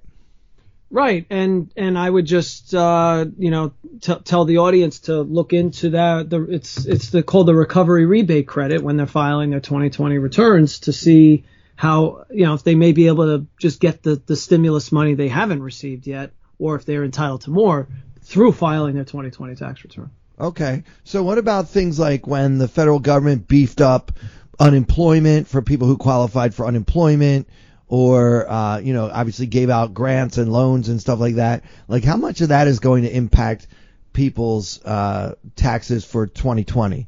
Right, 0.91 1.27
and 1.29 1.71
and 1.77 1.99
I 1.99 2.09
would 2.09 2.25
just 2.25 2.75
uh, 2.75 3.27
you 3.39 3.51
know 3.51 3.73
t- 4.01 4.15
tell 4.25 4.47
the 4.47 4.57
audience 4.59 5.01
to 5.01 5.21
look 5.21 5.53
into 5.53 5.91
that. 5.91 6.31
The, 6.31 6.45
it's 6.45 6.87
it's 6.87 7.11
the, 7.11 7.23
called 7.23 7.47
the 7.47 7.55
recovery 7.55 8.07
rebate 8.07 8.47
credit 8.47 8.83
when 8.83 8.97
they're 8.97 9.07
filing 9.07 9.51
their 9.51 9.61
2020 9.61 10.17
returns 10.17 10.79
to 10.81 10.95
see 10.95 11.45
how 11.79 12.25
you 12.29 12.45
know 12.45 12.55
if 12.55 12.65
they 12.65 12.75
may 12.75 12.91
be 12.91 13.07
able 13.07 13.39
to 13.39 13.47
just 13.57 13.81
get 13.81 14.03
the 14.03 14.21
the 14.27 14.35
stimulus 14.35 14.91
money 14.91 15.15
they 15.15 15.29
haven't 15.29 15.63
received 15.63 16.09
yet, 16.09 16.33
or 16.59 16.75
if 16.75 16.85
they're 16.85 17.05
entitled 17.05 17.43
to 17.43 17.51
more 17.51 17.87
through 18.21 18.51
filing 18.51 18.97
their 18.97 19.05
2020 19.05 19.55
tax 19.55 19.85
return. 19.85 20.11
Okay. 20.41 20.83
So 21.05 21.23
what 21.23 21.39
about 21.39 21.69
things 21.69 21.97
like 21.97 22.27
when 22.27 22.59
the 22.59 22.67
federal 22.67 22.99
government 22.99 23.47
beefed 23.47 23.81
up 23.81 24.11
unemployment 24.59 25.47
for 25.47 25.63
people 25.63 25.87
who 25.87 25.97
qualified 25.97 26.53
for 26.53 26.67
unemployment 26.67 27.49
or 27.87 28.51
uh, 28.51 28.79
you 28.79 28.93
know, 28.93 29.09
obviously 29.09 29.47
gave 29.47 29.71
out 29.71 29.95
grants 29.95 30.37
and 30.37 30.53
loans 30.53 30.89
and 30.89 31.01
stuff 31.01 31.21
like 31.21 31.37
that? 31.37 31.63
Like 31.87 32.03
how 32.03 32.17
much 32.17 32.41
of 32.41 32.49
that 32.49 32.67
is 32.67 32.81
going 32.81 33.05
to 33.05 33.17
impact 33.17 33.69
people's 34.13 34.85
uh, 34.85 35.37
taxes 35.55 36.05
for 36.05 36.27
2020? 36.27 37.07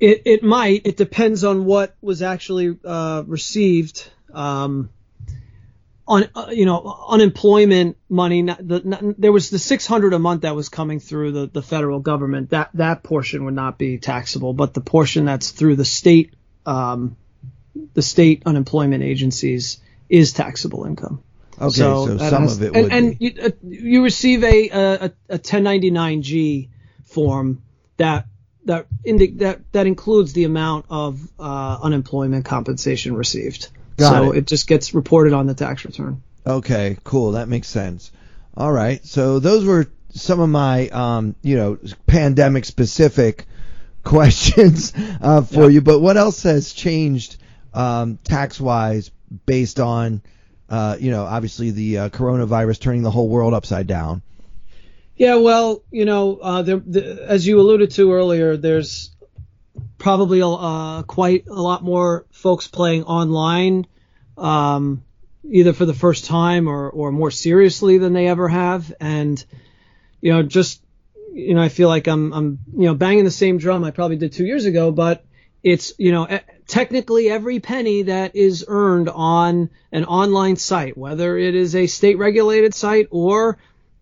It 0.00 0.22
it 0.24 0.42
might. 0.42 0.86
It 0.86 0.96
depends 0.96 1.44
on 1.44 1.64
what 1.64 1.94
was 2.00 2.22
actually 2.22 2.78
uh, 2.84 3.24
received. 3.26 4.08
Um, 4.32 4.90
on 6.08 6.28
uh, 6.34 6.46
you 6.50 6.64
know 6.64 7.04
unemployment 7.08 7.96
money. 8.08 8.42
Not, 8.42 8.66
the, 8.66 8.80
not, 8.84 9.20
there 9.20 9.30
was 9.30 9.50
the 9.50 9.58
600 9.58 10.14
a 10.14 10.18
month 10.18 10.42
that 10.42 10.56
was 10.56 10.68
coming 10.68 11.00
through 11.00 11.32
the, 11.32 11.46
the 11.46 11.62
federal 11.62 12.00
government. 12.00 12.50
That 12.50 12.70
that 12.74 13.02
portion 13.02 13.44
would 13.44 13.54
not 13.54 13.78
be 13.78 13.98
taxable, 13.98 14.54
but 14.54 14.74
the 14.74 14.80
portion 14.80 15.26
that's 15.26 15.50
through 15.50 15.76
the 15.76 15.84
state 15.84 16.34
um, 16.66 17.16
the 17.94 18.02
state 18.02 18.42
unemployment 18.46 19.04
agencies 19.04 19.80
is 20.08 20.32
taxable 20.32 20.84
income. 20.84 21.22
Okay, 21.60 21.70
so, 21.70 22.06
so 22.06 22.18
some 22.18 22.42
has, 22.42 22.56
of 22.56 22.62
it 22.62 22.76
and, 22.76 22.92
and 22.92 23.16
you, 23.18 23.32
uh, 23.42 23.50
you, 23.62 24.04
receive 24.04 24.44
a, 24.44 24.68
a 24.68 25.12
a 25.28 25.38
1099-G 25.40 26.70
form 27.04 27.62
that 27.96 28.26
that 28.68 28.86
indi- 29.02 29.32
that 29.38 29.60
that 29.72 29.86
includes 29.86 30.34
the 30.34 30.44
amount 30.44 30.86
of 30.90 31.20
uh, 31.40 31.78
unemployment 31.82 32.44
compensation 32.44 33.14
received. 33.14 33.68
Got 33.96 34.12
so 34.12 34.32
it. 34.32 34.38
it 34.38 34.46
just 34.46 34.68
gets 34.68 34.94
reported 34.94 35.32
on 35.32 35.46
the 35.46 35.54
tax 35.54 35.84
return. 35.84 36.22
Okay, 36.46 36.98
cool. 37.02 37.32
That 37.32 37.48
makes 37.48 37.66
sense. 37.66 38.12
All 38.56 38.70
right. 38.70 39.04
So 39.04 39.38
those 39.38 39.64
were 39.64 39.90
some 40.10 40.40
of 40.40 40.48
my, 40.48 40.88
um, 40.88 41.34
you 41.42 41.56
know, 41.56 41.78
pandemic 42.06 42.64
specific 42.64 43.46
questions 44.04 44.92
uh, 45.20 45.42
for 45.42 45.64
yeah. 45.64 45.68
you. 45.68 45.80
But 45.80 46.00
what 46.00 46.16
else 46.16 46.42
has 46.42 46.72
changed 46.72 47.36
um, 47.74 48.18
tax 48.22 48.60
wise 48.60 49.10
based 49.46 49.80
on, 49.80 50.22
uh, 50.68 50.96
you 51.00 51.10
know, 51.10 51.24
obviously 51.24 51.70
the 51.70 51.98
uh, 51.98 52.08
coronavirus 52.10 52.80
turning 52.80 53.02
the 53.02 53.10
whole 53.10 53.28
world 53.28 53.54
upside 53.54 53.86
down? 53.86 54.22
Yeah, 55.18 55.34
well, 55.34 55.82
you 55.90 56.04
know, 56.04 56.36
uh, 56.36 56.62
there, 56.62 56.76
the, 56.76 57.26
as 57.26 57.44
you 57.44 57.60
alluded 57.60 57.90
to 57.92 58.12
earlier, 58.12 58.56
there's 58.56 59.10
probably 59.98 60.40
uh, 60.42 61.02
quite 61.02 61.48
a 61.48 61.60
lot 61.60 61.82
more 61.82 62.24
folks 62.30 62.68
playing 62.68 63.02
online, 63.02 63.88
um, 64.36 65.02
either 65.50 65.72
for 65.72 65.86
the 65.86 65.94
first 65.94 66.26
time 66.26 66.68
or, 66.68 66.88
or 66.88 67.10
more 67.10 67.32
seriously 67.32 67.98
than 67.98 68.12
they 68.12 68.28
ever 68.28 68.46
have. 68.46 68.94
And, 69.00 69.44
you 70.20 70.32
know, 70.32 70.44
just, 70.44 70.80
you 71.32 71.54
know, 71.54 71.62
I 71.62 71.68
feel 71.68 71.88
like 71.88 72.06
I'm, 72.06 72.32
I'm, 72.32 72.58
you 72.72 72.86
know, 72.86 72.94
banging 72.94 73.24
the 73.24 73.32
same 73.32 73.58
drum 73.58 73.82
I 73.82 73.90
probably 73.90 74.18
did 74.18 74.32
two 74.32 74.46
years 74.46 74.66
ago, 74.66 74.92
but 74.92 75.24
it's, 75.64 75.94
you 75.98 76.12
know, 76.12 76.28
technically 76.68 77.28
every 77.28 77.58
penny 77.58 78.02
that 78.02 78.36
is 78.36 78.64
earned 78.68 79.08
on 79.08 79.70
an 79.90 80.04
online 80.04 80.54
site, 80.54 80.96
whether 80.96 81.36
it 81.36 81.56
is 81.56 81.74
a 81.74 81.88
state 81.88 82.18
regulated 82.18 82.72
site 82.72 83.08
or 83.10 83.58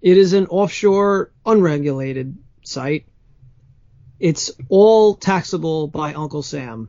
it 0.06 0.18
is 0.18 0.34
an 0.34 0.46
offshore 0.46 1.32
unregulated 1.44 2.38
site, 2.62 3.06
it's 4.20 4.52
all 4.68 5.16
taxable 5.16 5.88
by 5.88 6.14
Uncle 6.14 6.44
Sam. 6.44 6.88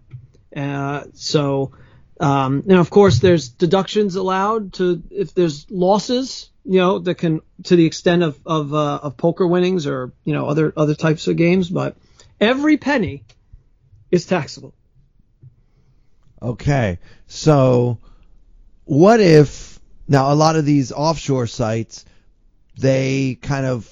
Uh, 0.55 1.05
so, 1.13 1.71
um, 2.19 2.61
and 2.69 2.77
of 2.77 2.91
course, 2.91 3.17
there's 3.17 3.49
deductions 3.49 4.17
allowed 4.17 4.73
to 4.73 5.01
if 5.09 5.33
there's 5.33 5.65
losses, 5.71 6.51
you 6.63 6.77
know, 6.77 6.99
that 6.99 7.15
can 7.15 7.41
to 7.63 7.75
the 7.75 7.87
extent 7.87 8.21
of 8.21 8.39
of, 8.45 8.71
uh, 8.71 8.99
of 9.01 9.17
poker 9.17 9.47
winnings 9.47 9.87
or 9.87 10.11
you 10.23 10.33
know 10.33 10.45
other 10.45 10.71
other 10.77 10.93
types 10.93 11.27
of 11.27 11.37
games. 11.37 11.71
But 11.71 11.97
every 12.39 12.77
penny 12.77 13.23
is 14.11 14.27
taxable. 14.27 14.75
Okay, 16.39 16.99
so 17.25 17.97
what 18.85 19.19
if 19.19 19.79
now 20.07 20.31
a 20.31 20.35
lot 20.35 20.55
of 20.55 20.65
these 20.65 20.91
offshore 20.91 21.47
sites 21.47 22.05
they 22.77 23.37
kind 23.41 23.65
of 23.65 23.91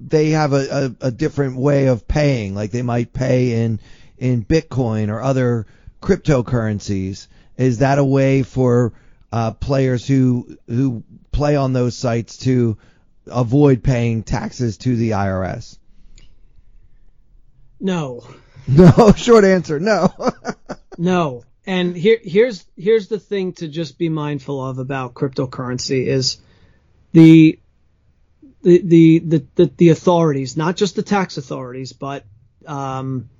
they 0.00 0.30
have 0.30 0.52
a, 0.52 0.94
a, 1.00 1.06
a 1.06 1.10
different 1.10 1.56
way 1.56 1.86
of 1.86 2.08
paying. 2.08 2.54
Like 2.54 2.70
they 2.70 2.82
might 2.82 3.12
pay 3.12 3.62
in 3.62 3.80
in 4.18 4.44
Bitcoin 4.44 5.10
or 5.10 5.20
other 5.20 5.66
cryptocurrencies. 6.00 7.26
Is 7.56 7.78
that 7.78 7.98
a 7.98 8.04
way 8.04 8.42
for 8.42 8.92
uh, 9.32 9.52
players 9.52 10.06
who 10.06 10.56
who 10.66 11.04
play 11.30 11.56
on 11.56 11.72
those 11.72 11.96
sites 11.96 12.38
to 12.38 12.78
avoid 13.26 13.82
paying 13.82 14.22
taxes 14.22 14.78
to 14.78 14.96
the 14.96 15.10
IRS? 15.10 15.78
No. 17.78 18.26
No. 18.68 19.12
Short 19.16 19.42
answer. 19.42 19.80
No. 19.80 20.14
no. 20.98 21.44
And 21.66 21.96
here 21.96 22.18
here's 22.22 22.64
here's 22.76 23.08
the 23.08 23.18
thing 23.18 23.54
to 23.54 23.66
just 23.66 23.98
be 23.98 24.08
mindful 24.08 24.64
of 24.64 24.78
about 24.78 25.14
cryptocurrency 25.14 26.06
is 26.06 26.36
the 27.12 27.58
the, 28.62 29.18
the, 29.18 29.44
the, 29.54 29.70
the, 29.76 29.88
authorities, 29.88 30.56
not 30.56 30.76
just 30.76 30.96
the 30.96 31.02
tax 31.02 31.36
authorities, 31.36 31.92
but, 31.92 32.24
um, 32.66 33.30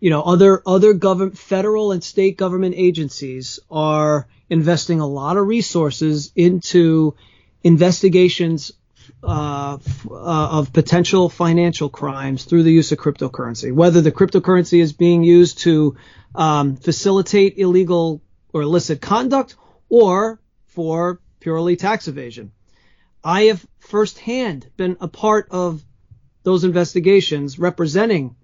you 0.00 0.10
know, 0.10 0.22
other, 0.22 0.62
other 0.66 0.94
government, 0.94 1.38
federal 1.38 1.92
and 1.92 2.02
state 2.02 2.36
government 2.36 2.74
agencies 2.76 3.60
are 3.70 4.26
investing 4.48 5.00
a 5.00 5.06
lot 5.06 5.36
of 5.36 5.46
resources 5.46 6.32
into 6.34 7.14
investigations 7.62 8.72
uh, 9.22 9.78
uh, 10.10 10.48
of 10.58 10.72
potential 10.72 11.28
financial 11.28 11.88
crimes 11.88 12.44
through 12.44 12.62
the 12.62 12.72
use 12.72 12.92
of 12.92 12.98
cryptocurrency. 12.98 13.72
Whether 13.72 14.00
the 14.00 14.12
cryptocurrency 14.12 14.80
is 14.80 14.92
being 14.92 15.22
used 15.22 15.58
to 15.60 15.96
um, 16.34 16.76
facilitate 16.76 17.58
illegal 17.58 18.20
or 18.52 18.62
illicit 18.62 19.00
conduct 19.00 19.56
or 19.88 20.40
for 20.66 21.20
purely 21.40 21.76
tax 21.76 22.08
evasion. 22.08 22.52
I 23.26 23.46
have 23.46 23.66
firsthand 23.80 24.70
been 24.76 24.98
a 25.00 25.08
part 25.08 25.48
of 25.50 25.84
those 26.44 26.62
investigations 26.62 27.58
representing 27.58 28.36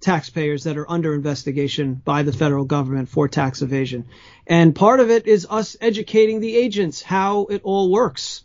taxpayers 0.00 0.62
that 0.62 0.78
are 0.78 0.88
under 0.88 1.12
investigation 1.12 1.94
by 1.96 2.22
the 2.22 2.32
federal 2.32 2.64
government 2.64 3.08
for 3.08 3.26
tax 3.26 3.62
evasion. 3.62 4.06
And 4.46 4.76
part 4.76 5.00
of 5.00 5.10
it 5.10 5.26
is 5.26 5.44
us 5.50 5.76
educating 5.80 6.38
the 6.38 6.56
agents 6.56 7.02
how 7.02 7.46
it 7.46 7.62
all 7.64 7.90
works. 7.90 8.44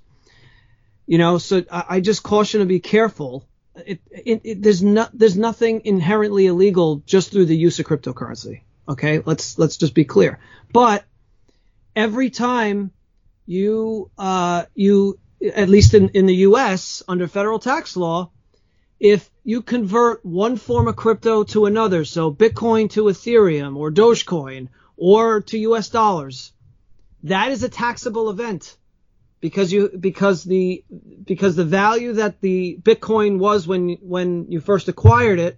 You 1.05 1.19
know, 1.19 1.37
so 1.37 1.63
I, 1.69 1.99
just 1.99 2.23
caution 2.23 2.61
to 2.61 2.65
be 2.65 2.79
careful. 2.79 3.47
It, 3.75 4.01
it, 4.09 4.41
it, 4.43 4.61
there's 4.63 4.81
not 4.81 5.11
there's 5.13 5.37
nothing 5.37 5.81
inherently 5.85 6.47
illegal 6.47 7.03
just 7.05 7.31
through 7.31 7.45
the 7.45 7.57
use 7.57 7.79
of 7.79 7.85
cryptocurrency. 7.85 8.61
Okay, 8.89 9.21
let's 9.23 9.59
let's 9.59 9.77
just 9.77 9.93
be 9.93 10.05
clear. 10.05 10.39
But 10.71 11.05
every 11.95 12.31
time 12.31 12.89
you 13.45 14.09
uh, 14.17 14.65
you 14.73 15.19
at 15.43 15.69
least 15.69 15.93
in, 15.93 16.09
in 16.09 16.25
the 16.25 16.35
US 16.47 17.03
under 17.07 17.27
federal 17.27 17.59
tax 17.59 17.97
law, 17.97 18.31
if 18.99 19.29
you 19.43 19.61
convert 19.61 20.25
one 20.25 20.55
form 20.55 20.87
of 20.87 20.95
crypto 20.95 21.43
to 21.43 21.65
another, 21.65 22.05
so 22.05 22.31
Bitcoin 22.31 22.89
to 22.91 23.03
Ethereum 23.05 23.75
or 23.75 23.91
Dogecoin 23.91 24.69
or 24.95 25.41
to 25.41 25.57
US 25.59 25.89
dollars, 25.89 26.53
that 27.23 27.51
is 27.51 27.63
a 27.63 27.69
taxable 27.69 28.29
event 28.29 28.77
because 29.41 29.73
you 29.73 29.89
because 29.99 30.45
the 30.45 30.85
because 31.25 31.57
the 31.57 31.65
value 31.65 32.13
that 32.13 32.39
the 32.39 32.77
Bitcoin 32.81 33.39
was 33.39 33.67
when 33.67 33.97
when 34.01 34.45
you 34.49 34.61
first 34.61 34.87
acquired 34.87 35.39
it 35.39 35.57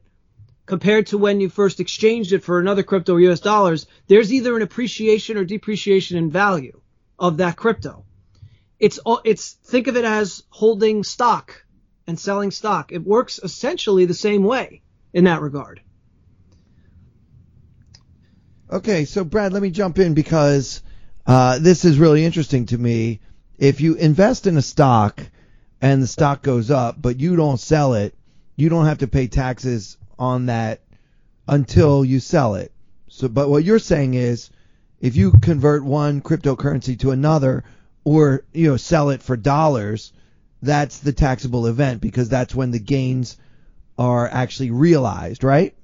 compared 0.66 1.08
to 1.08 1.20
when 1.20 1.40
you 1.40 1.50
first 1.50 1.80
exchanged 1.80 2.34
it 2.34 2.44
for 2.44 2.60
another 2.60 2.82
crypto 2.82 3.14
or 3.14 3.20
US 3.22 3.40
dollars, 3.40 3.86
there's 4.08 4.34
either 4.34 4.56
an 4.56 4.64
appreciation 4.64 5.38
or 5.38 5.46
depreciation 5.46 6.18
in 6.18 6.32
value 6.32 6.82
of 7.20 7.38
that 7.38 7.56
crypto 7.56 8.05
it's 8.80 8.98
all 9.00 9.22
it's 9.24 9.54
think 9.54 9.88
of 9.88 9.98
it 9.98 10.06
as 10.06 10.44
holding 10.50 11.04
stock 11.04 11.66
and 12.08 12.20
selling 12.20 12.52
stock. 12.52 12.92
It 12.92 13.06
works 13.06 13.40
essentially 13.42 14.06
the 14.06 14.14
same 14.14 14.44
way 14.44 14.82
in 15.14 15.26
that 15.26 15.42
regard. 15.42 15.82
Okay, 18.72 19.06
so 19.06 19.24
Brad, 19.24 19.54
let 19.54 19.62
me 19.62 19.70
jump 19.70 20.00
in 20.00 20.14
because 20.14 20.82
uh, 21.26 21.60
this 21.60 21.86
is 21.86 22.00
really 22.00 22.26
interesting 22.26 22.66
to 22.68 22.78
me. 22.78 23.22
If 23.58 23.80
you 23.80 23.96
invest 23.96 24.48
in 24.48 24.58
a 24.58 24.62
stock 24.62 25.22
and 25.82 26.02
the 26.02 26.08
stock 26.08 26.42
goes 26.42 26.72
up, 26.72 27.02
but 27.02 27.20
you 27.20 27.36
don't 27.36 27.60
sell 27.60 27.94
it, 27.94 28.16
you 28.56 28.70
don't 28.70 28.86
have 28.86 29.00
to 29.00 29.08
pay 29.08 29.28
taxes 29.28 29.98
on 30.18 30.48
that 30.48 30.82
until 31.48 32.04
you 32.04 32.20
sell 32.20 32.56
it. 32.56 32.72
So, 33.08 33.28
but 33.28 33.50
what 33.50 33.64
you're 33.64 33.80
saying 33.80 34.16
is, 34.16 34.50
if 35.00 35.16
you 35.16 35.32
convert 35.32 35.86
one 35.86 36.22
cryptocurrency 36.22 37.00
to 37.00 37.12
another, 37.12 37.64
or 38.06 38.46
you 38.54 38.70
know 38.70 38.78
sell 38.78 39.10
it 39.10 39.22
for 39.22 39.36
dollars, 39.36 40.14
that's 40.62 41.00
the 41.00 41.12
taxable 41.12 41.68
event 41.68 42.00
because 42.00 42.30
that's 42.30 42.56
when 42.56 42.72
the 42.72 42.80
gains 42.80 43.38
are 43.98 44.30
actually 44.30 44.72
realized, 44.72 45.44
right? 45.44 45.76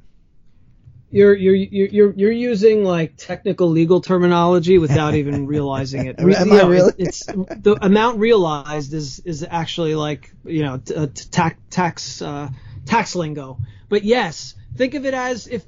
You're 1.10 1.36
you're 1.36 1.56
you're 1.56 2.13
you're 2.13 2.32
using 2.32 2.86
like 2.86 3.18
technical 3.18 3.70
legal 3.70 4.00
terminology 4.00 4.78
without 4.78 5.13
even 5.16 5.46
realizing 5.56 6.06
it. 6.06 6.20
Am 6.20 6.30
you 6.30 6.36
I 6.36 6.66
really? 6.66 6.94
it's 6.98 7.25
the 7.25 7.78
amount 7.82 8.20
realized 8.20 8.94
is 8.94 9.20
is 9.20 9.46
actually 9.50 9.96
like 9.96 10.32
you 10.46 10.63
know 10.63 10.78
t- 10.78 10.96
uh, 10.96 11.08
tax 11.32 11.58
tax 11.70 12.22
uh, 12.22 12.50
tax 12.86 13.13
lingo. 13.13 13.58
But 13.90 14.06
yes, 14.06 14.56
think 14.78 14.94
of 14.94 15.06
it 15.06 15.13
as 15.13 15.48
if 15.48 15.66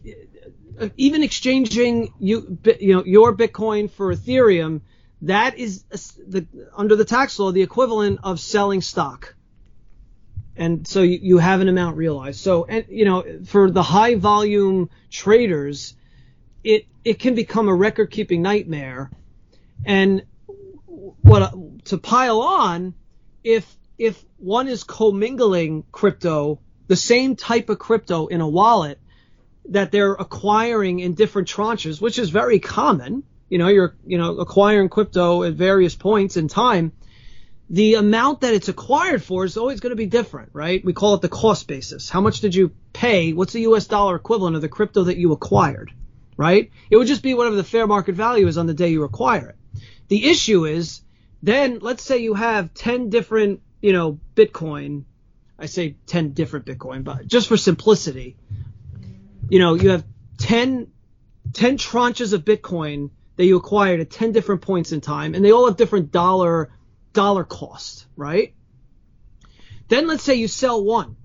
uh, 0.79 0.87
even 0.95 1.23
exchanging 1.23 2.13
you 2.19 2.57
you 2.79 2.93
know 2.93 3.03
your 3.03 3.35
Bitcoin 3.35 3.91
for 3.91 4.15
Ethereum, 4.15 4.79
that 5.23 5.57
is 5.57 5.83
the 6.27 6.45
under 6.75 6.95
the 6.95 7.05
tax 7.05 7.39
law 7.39 7.51
the 7.51 7.61
equivalent 7.61 8.19
of 8.23 8.39
selling 8.39 8.81
stock. 8.81 9.35
And 10.55 10.87
so 10.87 11.01
you, 11.01 11.17
you 11.21 11.37
have 11.39 11.61
an 11.61 11.69
amount 11.69 11.97
realized. 11.97 12.39
So 12.39 12.65
and 12.65 12.85
you 12.89 13.05
know 13.05 13.23
for 13.45 13.71
the 13.71 13.83
high 13.83 14.15
volume 14.15 14.89
traders, 15.09 15.95
it 16.63 16.85
it 17.03 17.19
can 17.19 17.35
become 17.35 17.69
a 17.69 17.75
record 17.75 18.11
keeping 18.11 18.41
nightmare. 18.41 19.11
And 19.85 20.23
what 20.85 21.53
to 21.85 21.97
pile 21.97 22.41
on, 22.41 22.93
if 23.43 23.77
if 23.97 24.23
one 24.37 24.67
is 24.67 24.83
commingling 24.83 25.85
crypto, 25.91 26.59
the 26.87 26.95
same 26.95 27.35
type 27.37 27.69
of 27.69 27.79
crypto 27.79 28.27
in 28.27 28.41
a 28.41 28.47
wallet 28.47 28.99
that 29.69 29.91
they're 29.91 30.13
acquiring 30.13 30.99
in 30.99 31.13
different 31.13 31.47
tranches, 31.47 32.01
which 32.01 32.19
is 32.19 32.29
very 32.29 32.59
common. 32.59 33.23
You 33.53 33.59
know, 33.59 33.67
you're 33.67 33.95
you 34.03 34.17
know 34.17 34.39
acquiring 34.39 34.89
crypto 34.89 35.43
at 35.43 35.53
various 35.53 35.93
points 35.93 36.37
in 36.37 36.47
time. 36.47 36.91
The 37.69 37.93
amount 37.93 38.41
that 38.41 38.55
it's 38.55 38.67
acquired 38.67 39.21
for 39.21 39.45
is 39.45 39.57
always 39.57 39.79
going 39.79 39.91
to 39.91 39.95
be 39.95 40.07
different, 40.07 40.49
right? 40.53 40.83
We 40.83 40.93
call 40.93 41.13
it 41.13 41.21
the 41.21 41.29
cost 41.29 41.67
basis. 41.67 42.09
How 42.09 42.19
much 42.19 42.39
did 42.39 42.55
you 42.55 42.71
pay? 42.93 43.31
What's 43.31 43.53
the 43.53 43.61
US 43.69 43.85
dollar 43.85 44.15
equivalent 44.15 44.55
of 44.55 44.63
the 44.63 44.69
crypto 44.69 45.03
that 45.03 45.17
you 45.17 45.33
acquired, 45.33 45.91
right? 46.35 46.71
It 46.89 46.97
would 46.97 47.05
just 47.05 47.21
be 47.21 47.35
whatever 47.35 47.55
the 47.55 47.63
fair 47.63 47.85
market 47.85 48.15
value 48.15 48.47
is 48.47 48.57
on 48.57 48.65
the 48.65 48.73
day 48.73 48.87
you 48.87 49.03
acquire 49.03 49.49
it. 49.49 49.81
The 50.07 50.25
issue 50.31 50.65
is 50.65 51.01
then 51.43 51.77
let's 51.79 52.01
say 52.01 52.17
you 52.23 52.33
have 52.33 52.73
10 52.73 53.11
different, 53.11 53.61
you 53.83 53.93
know, 53.93 54.19
Bitcoin. 54.33 55.03
I 55.59 55.67
say 55.67 55.95
10 56.07 56.31
different 56.31 56.65
Bitcoin, 56.65 57.03
but 57.03 57.27
just 57.27 57.49
for 57.49 57.57
simplicity, 57.57 58.35
you 59.47 59.59
know, 59.59 59.75
you 59.75 59.91
have 59.91 60.03
10, 60.39 60.87
10 61.53 61.77
tranches 61.77 62.33
of 62.33 62.43
Bitcoin 62.43 63.11
that 63.35 63.45
you 63.45 63.57
acquired 63.57 63.99
at 63.99 64.09
10 64.09 64.31
different 64.31 64.61
points 64.61 64.91
in 64.91 65.01
time, 65.01 65.33
and 65.33 65.43
they 65.43 65.51
all 65.51 65.65
have 65.65 65.77
different 65.77 66.11
dollar, 66.11 66.71
dollar 67.13 67.43
cost, 67.43 68.05
right? 68.15 68.53
Then 69.87 70.07
let's 70.07 70.23
say 70.23 70.35
you 70.35 70.47
sell 70.47 70.83
one 70.83 71.15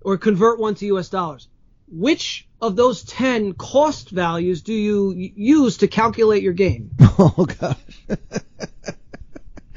or 0.00 0.16
convert 0.18 0.58
one 0.58 0.74
to 0.76 0.86
US 0.86 1.08
dollars. 1.08 1.48
Which 1.88 2.46
of 2.60 2.76
those 2.76 3.02
10 3.02 3.54
cost 3.54 4.10
values 4.10 4.62
do 4.62 4.72
you 4.72 5.12
use 5.16 5.78
to 5.78 5.88
calculate 5.88 6.42
your 6.42 6.52
gain? 6.52 6.90
Oh, 7.22 7.44
gosh. 7.44 7.76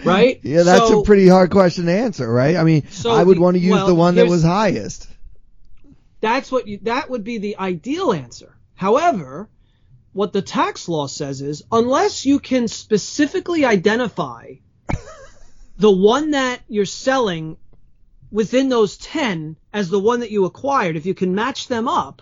right? 0.05 0.39
Yeah, 0.43 0.63
that's 0.63 0.87
so, 0.87 1.01
a 1.01 1.03
pretty 1.03 1.27
hard 1.27 1.51
question 1.51 1.87
to 1.87 1.91
answer, 1.91 2.31
right? 2.31 2.55
I 2.55 2.63
mean, 2.63 2.87
so 2.89 3.11
I 3.11 3.21
would 3.21 3.35
the- 3.35 3.41
want 3.41 3.55
to 3.55 3.59
use 3.59 3.73
well, 3.73 3.87
the 3.87 3.95
one 3.95 4.15
that 4.15 4.27
was 4.27 4.43
highest. 4.43 5.09
That's 6.21 6.49
what 6.49 6.69
you, 6.69 6.79
that 6.83 7.09
would 7.09 7.25
be 7.25 7.37
the 7.39 7.57
ideal 7.57 8.13
answer. 8.13 8.55
However, 8.75 9.49
what 10.13 10.31
the 10.31 10.41
tax 10.41 10.87
law 10.87 11.07
says 11.07 11.41
is 11.41 11.63
unless 11.71 12.25
you 12.25 12.39
can 12.39 12.67
specifically 12.67 13.65
identify 13.65 14.53
the 15.77 15.91
one 15.91 16.31
that 16.31 16.61
you're 16.67 16.85
selling 16.85 17.57
within 18.31 18.69
those 18.69 18.97
10 18.97 19.57
as 19.71 19.89
the 19.89 19.99
one 19.99 20.21
that 20.21 20.31
you 20.31 20.45
acquired, 20.45 20.95
if 20.95 21.05
you 21.05 21.13
can 21.13 21.35
match 21.35 21.67
them 21.67 21.87
up, 21.87 22.21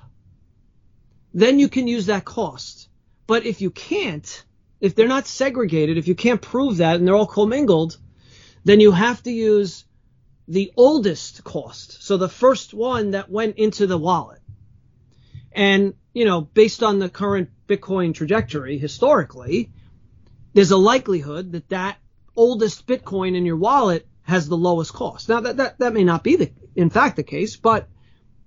then 1.33 1.59
you 1.59 1.69
can 1.69 1.87
use 1.87 2.07
that 2.07 2.25
cost. 2.25 2.89
But 3.27 3.45
if 3.45 3.61
you 3.61 3.71
can't, 3.71 4.43
if 4.79 4.95
they're 4.95 5.07
not 5.07 5.27
segregated, 5.27 5.97
if 5.97 6.07
you 6.07 6.15
can't 6.15 6.41
prove 6.41 6.77
that 6.77 6.95
and 6.95 7.07
they're 7.07 7.15
all 7.15 7.27
commingled, 7.27 7.97
then 8.63 8.79
you 8.79 8.91
have 8.91 9.21
to 9.23 9.31
use 9.31 9.85
the 10.47 10.73
oldest 10.75 11.43
cost. 11.43 12.03
So 12.03 12.17
the 12.17 12.29
first 12.29 12.73
one 12.73 13.11
that 13.11 13.29
went 13.29 13.57
into 13.57 13.87
the 13.87 13.97
wallet. 13.97 14.41
And, 15.53 15.93
you 16.13 16.25
know, 16.25 16.41
based 16.41 16.83
on 16.83 16.99
the 16.99 17.09
current 17.09 17.49
Bitcoin 17.71 18.13
trajectory 18.13 18.77
historically, 18.77 19.71
there's 20.53 20.71
a 20.71 20.77
likelihood 20.77 21.53
that 21.53 21.69
that 21.69 21.97
oldest 22.35 22.85
Bitcoin 22.85 23.35
in 23.35 23.45
your 23.45 23.57
wallet 23.57 24.07
has 24.23 24.47
the 24.47 24.57
lowest 24.57 24.93
cost. 24.93 25.29
Now 25.29 25.41
that, 25.41 25.57
that, 25.57 25.79
that 25.79 25.93
may 25.93 26.03
not 26.03 26.23
be 26.23 26.35
the, 26.35 26.51
in 26.75 26.89
fact 26.89 27.15
the 27.15 27.23
case, 27.23 27.55
but 27.55 27.87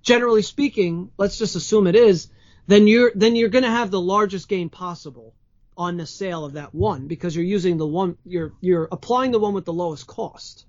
generally 0.01 0.41
speaking, 0.41 1.09
let's 1.17 1.37
just 1.37 1.55
assume 1.55 1.87
it 1.87 1.95
is, 1.95 2.29
then 2.67 2.87
you're, 2.87 3.11
then 3.15 3.35
you're 3.35 3.49
going 3.49 3.63
to 3.63 3.69
have 3.69 3.91
the 3.91 4.01
largest 4.01 4.47
gain 4.47 4.69
possible 4.69 5.33
on 5.77 5.97
the 5.97 6.05
sale 6.05 6.45
of 6.45 6.53
that 6.53 6.73
one 6.73 7.07
because 7.07 7.35
you're 7.35 7.45
using 7.45 7.77
the 7.77 7.87
one, 7.87 8.17
you're, 8.25 8.53
you're 8.61 8.87
applying 8.91 9.31
the 9.31 9.39
one 9.39 9.53
with 9.53 9.65
the 9.65 9.73
lowest 9.73 10.07
cost. 10.07 10.65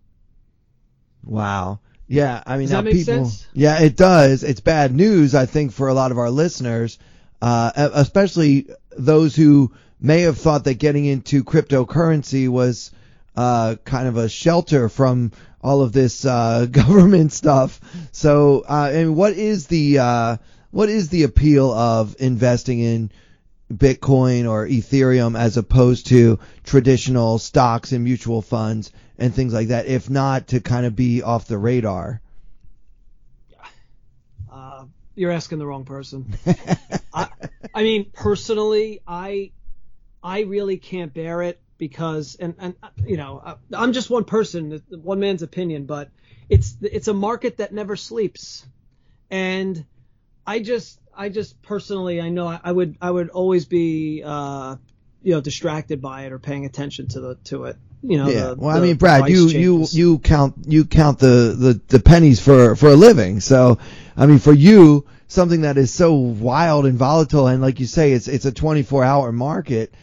Wow. 1.25 1.81
Yeah, 2.09 2.43
I 2.47 2.57
mean, 2.57 2.69
Does 2.69 2.71
that 2.71 2.85
make 2.85 2.95
people. 2.95 3.27
sense? 3.27 3.47
Yeah, 3.53 3.81
it 3.81 3.97
does. 3.97 4.45
It's 4.45 4.61
bad 4.61 4.95
news, 4.95 5.35
I 5.35 5.47
think, 5.47 5.73
for 5.73 5.89
a 5.89 5.95
lot 5.95 6.13
of 6.13 6.19
our 6.19 6.31
listeners, 6.31 6.99
uh, 7.43 7.71
especially 7.95 8.69
those 8.97 9.37
who 9.37 9.73
may 10.01 10.23
have 10.23 10.39
thought 10.39 10.65
that 10.65 10.75
getting 10.75 11.05
into 11.05 11.45
cryptocurrency 11.45 12.49
was 12.49 12.91
uh, 13.37 13.77
kind 13.85 14.09
of 14.09 14.17
a 14.17 14.29
shelter 14.29 14.89
from 14.89 15.33
all 15.63 15.83
of 15.83 15.93
this 15.93 16.25
uh, 16.25 16.67
government 16.71 17.33
stuff. 17.33 17.81
So, 18.13 18.65
uh, 18.69 18.91
and 18.93 19.17
what 19.17 19.35
is 19.35 19.67
the 19.67 19.99
uh, 19.99 20.37
what 20.71 20.89
is 20.89 21.09
the 21.09 21.25
appeal 21.25 21.73
of 21.73 22.17
investing 22.19 22.81
in 22.81 23.11
Bitcoin 23.73 24.49
or 24.49 24.67
Ethereum 24.67 25.39
as 25.39 25.57
opposed 25.57 26.07
to 26.09 26.39
traditional 26.65 27.39
stocks 27.39 27.93
and 27.93 28.05
mutual 28.05 28.43
funds 28.43 28.93
and 29.19 29.35
things 29.35 29.53
like 29.53 29.69
that, 29.69 29.87
if 29.87 30.09
not 30.09 30.49
to 30.49 30.61
kind 30.61 30.87
of 30.87 30.95
be 30.95 31.23
off 31.23 31.49
the 31.49 31.59
radar? 31.59 32.21
You're 35.17 35.33
asking 35.33 35.59
the 35.59 35.67
wrong 35.67 35.85
person. 35.85 36.35
I, 37.15 37.29
I 37.75 37.83
mean, 37.83 38.11
personally, 38.13 39.01
I, 39.07 39.51
I 40.23 40.41
really 40.43 40.77
can't 40.77 41.13
bear 41.13 41.43
it 41.43 41.61
because, 41.79 42.37
and, 42.37 42.55
and 42.59 42.75
you 43.05 43.17
know, 43.17 43.59
I'm 43.73 43.93
just 43.93 44.11
one 44.11 44.25
person, 44.25 44.83
one 44.91 45.19
man's 45.19 45.43
opinion, 45.43 45.87
but 45.87 46.11
it's, 46.49 46.77
it's 46.83 47.09
a 47.09 47.15
market 47.15 47.57
that 47.57 47.73
never 47.73 47.97
sleeps. 47.97 48.65
And 49.31 49.85
I 50.47 50.61
just, 50.61 51.01
I 51.17 51.31
just 51.31 51.61
personally, 51.63 52.21
I 52.21 52.29
know 52.29 52.47
I, 52.47 52.61
I 52.63 52.71
would, 52.71 52.97
I 53.01 53.11
would 53.11 53.31
always 53.31 53.65
be, 53.65 54.23
uh, 54.25 54.77
you 55.23 55.33
know, 55.33 55.41
distracted 55.41 56.01
by 56.01 56.27
it 56.27 56.33
or 56.33 56.39
paying 56.39 56.67
attention 56.67 57.09
to 57.09 57.21
the, 57.21 57.35
to 57.45 57.65
it. 57.65 57.77
You 58.03 58.19
know, 58.19 58.29
yeah. 58.29 58.41
the- 58.49 58.55
well, 58.57 58.77
I 58.77 58.81
mean, 58.81 58.97
Brad, 58.97 59.29
you 59.29 59.49
you 59.49 59.87
you 59.91 60.19
count 60.19 60.55
you 60.69 60.85
count 60.85 61.19
the, 61.19 61.57
the 61.59 61.81
the 61.89 61.99
pennies 61.99 62.41
for 62.41 62.77
for 62.77 62.89
a 62.89 62.95
living. 62.95 63.41
So, 63.41 63.79
I 64.17 64.27
mean, 64.27 64.39
for 64.39 64.53
you, 64.53 65.07
something 65.29 65.63
that 65.63 65.77
is 65.77 65.93
so 65.93 66.15
wild 66.15 66.87
and 66.87 66.99
volatile, 66.99 67.47
and 67.49 67.61
like 67.61 67.81
you 67.81 67.87
say, 67.87 68.13
it's 68.13 68.29
it's 68.29 68.45
a 68.45 68.53
24 68.53 69.05
hour 69.05 69.33
market, 69.33 69.95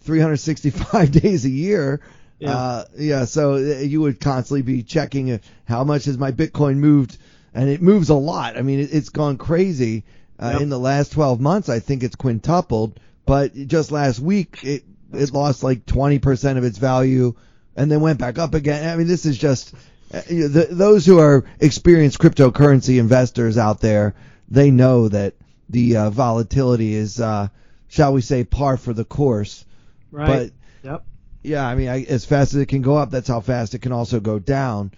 365 0.00 1.10
days 1.22 1.44
a 1.44 1.50
year. 1.50 2.00
Yeah. 2.38 2.56
Uh, 2.56 2.84
yeah. 2.96 3.24
So 3.24 3.54
uh, 3.54 3.78
you 3.80 4.02
would 4.02 4.20
constantly 4.20 4.62
be 4.62 4.82
checking 4.82 5.32
uh, 5.32 5.38
how 5.64 5.84
much 5.84 6.04
has 6.04 6.18
my 6.18 6.32
Bitcoin 6.32 6.76
moved, 6.76 7.18
and 7.54 7.68
it 7.68 7.80
moves 7.82 8.08
a 8.10 8.14
lot. 8.14 8.56
I 8.56 8.62
mean, 8.62 8.80
it, 8.80 8.92
it's 8.92 9.08
gone 9.08 9.38
crazy. 9.38 10.04
Uh, 10.38 10.50
Yep. 10.52 10.60
In 10.60 10.68
the 10.68 10.78
last 10.78 11.12
12 11.12 11.40
months, 11.40 11.70
I 11.70 11.78
think 11.80 12.02
it's 12.02 12.14
quintupled. 12.14 13.00
But 13.24 13.54
just 13.54 13.90
last 13.90 14.20
week, 14.20 14.62
it 14.62 14.84
it 15.14 15.32
lost 15.32 15.62
like 15.62 15.86
20% 15.86 16.58
of 16.58 16.64
its 16.64 16.78
value 16.78 17.34
and 17.74 17.90
then 17.90 18.00
went 18.00 18.18
back 18.18 18.38
up 18.38 18.54
again. 18.54 18.88
I 18.88 18.96
mean, 18.96 19.06
this 19.06 19.24
is 19.24 19.38
just 19.38 19.74
the, 20.10 20.68
those 20.70 21.06
who 21.06 21.18
are 21.18 21.44
experienced 21.60 22.18
cryptocurrency 22.18 22.98
investors 22.98 23.58
out 23.58 23.80
there, 23.80 24.14
they 24.48 24.70
know 24.70 25.08
that 25.08 25.34
the 25.68 25.96
uh, 25.96 26.10
volatility 26.10 26.94
is, 26.94 27.20
uh, 27.20 27.48
shall 27.88 28.12
we 28.12 28.20
say, 28.20 28.44
par 28.44 28.76
for 28.76 28.92
the 28.92 29.04
course. 29.04 29.64
right. 30.10 30.52
But 30.82 30.88
yep. 30.88 31.04
yeah, 31.42 31.66
I 31.66 31.74
mean, 31.74 31.88
I, 31.88 32.04
as 32.04 32.24
fast 32.24 32.54
as 32.54 32.60
it 32.60 32.66
can 32.66 32.82
go 32.82 32.96
up, 32.96 33.10
that's 33.10 33.28
how 33.28 33.40
fast 33.40 33.74
it 33.74 33.82
can 33.82 33.92
also 33.92 34.20
go 34.20 34.38
down. 34.38 34.92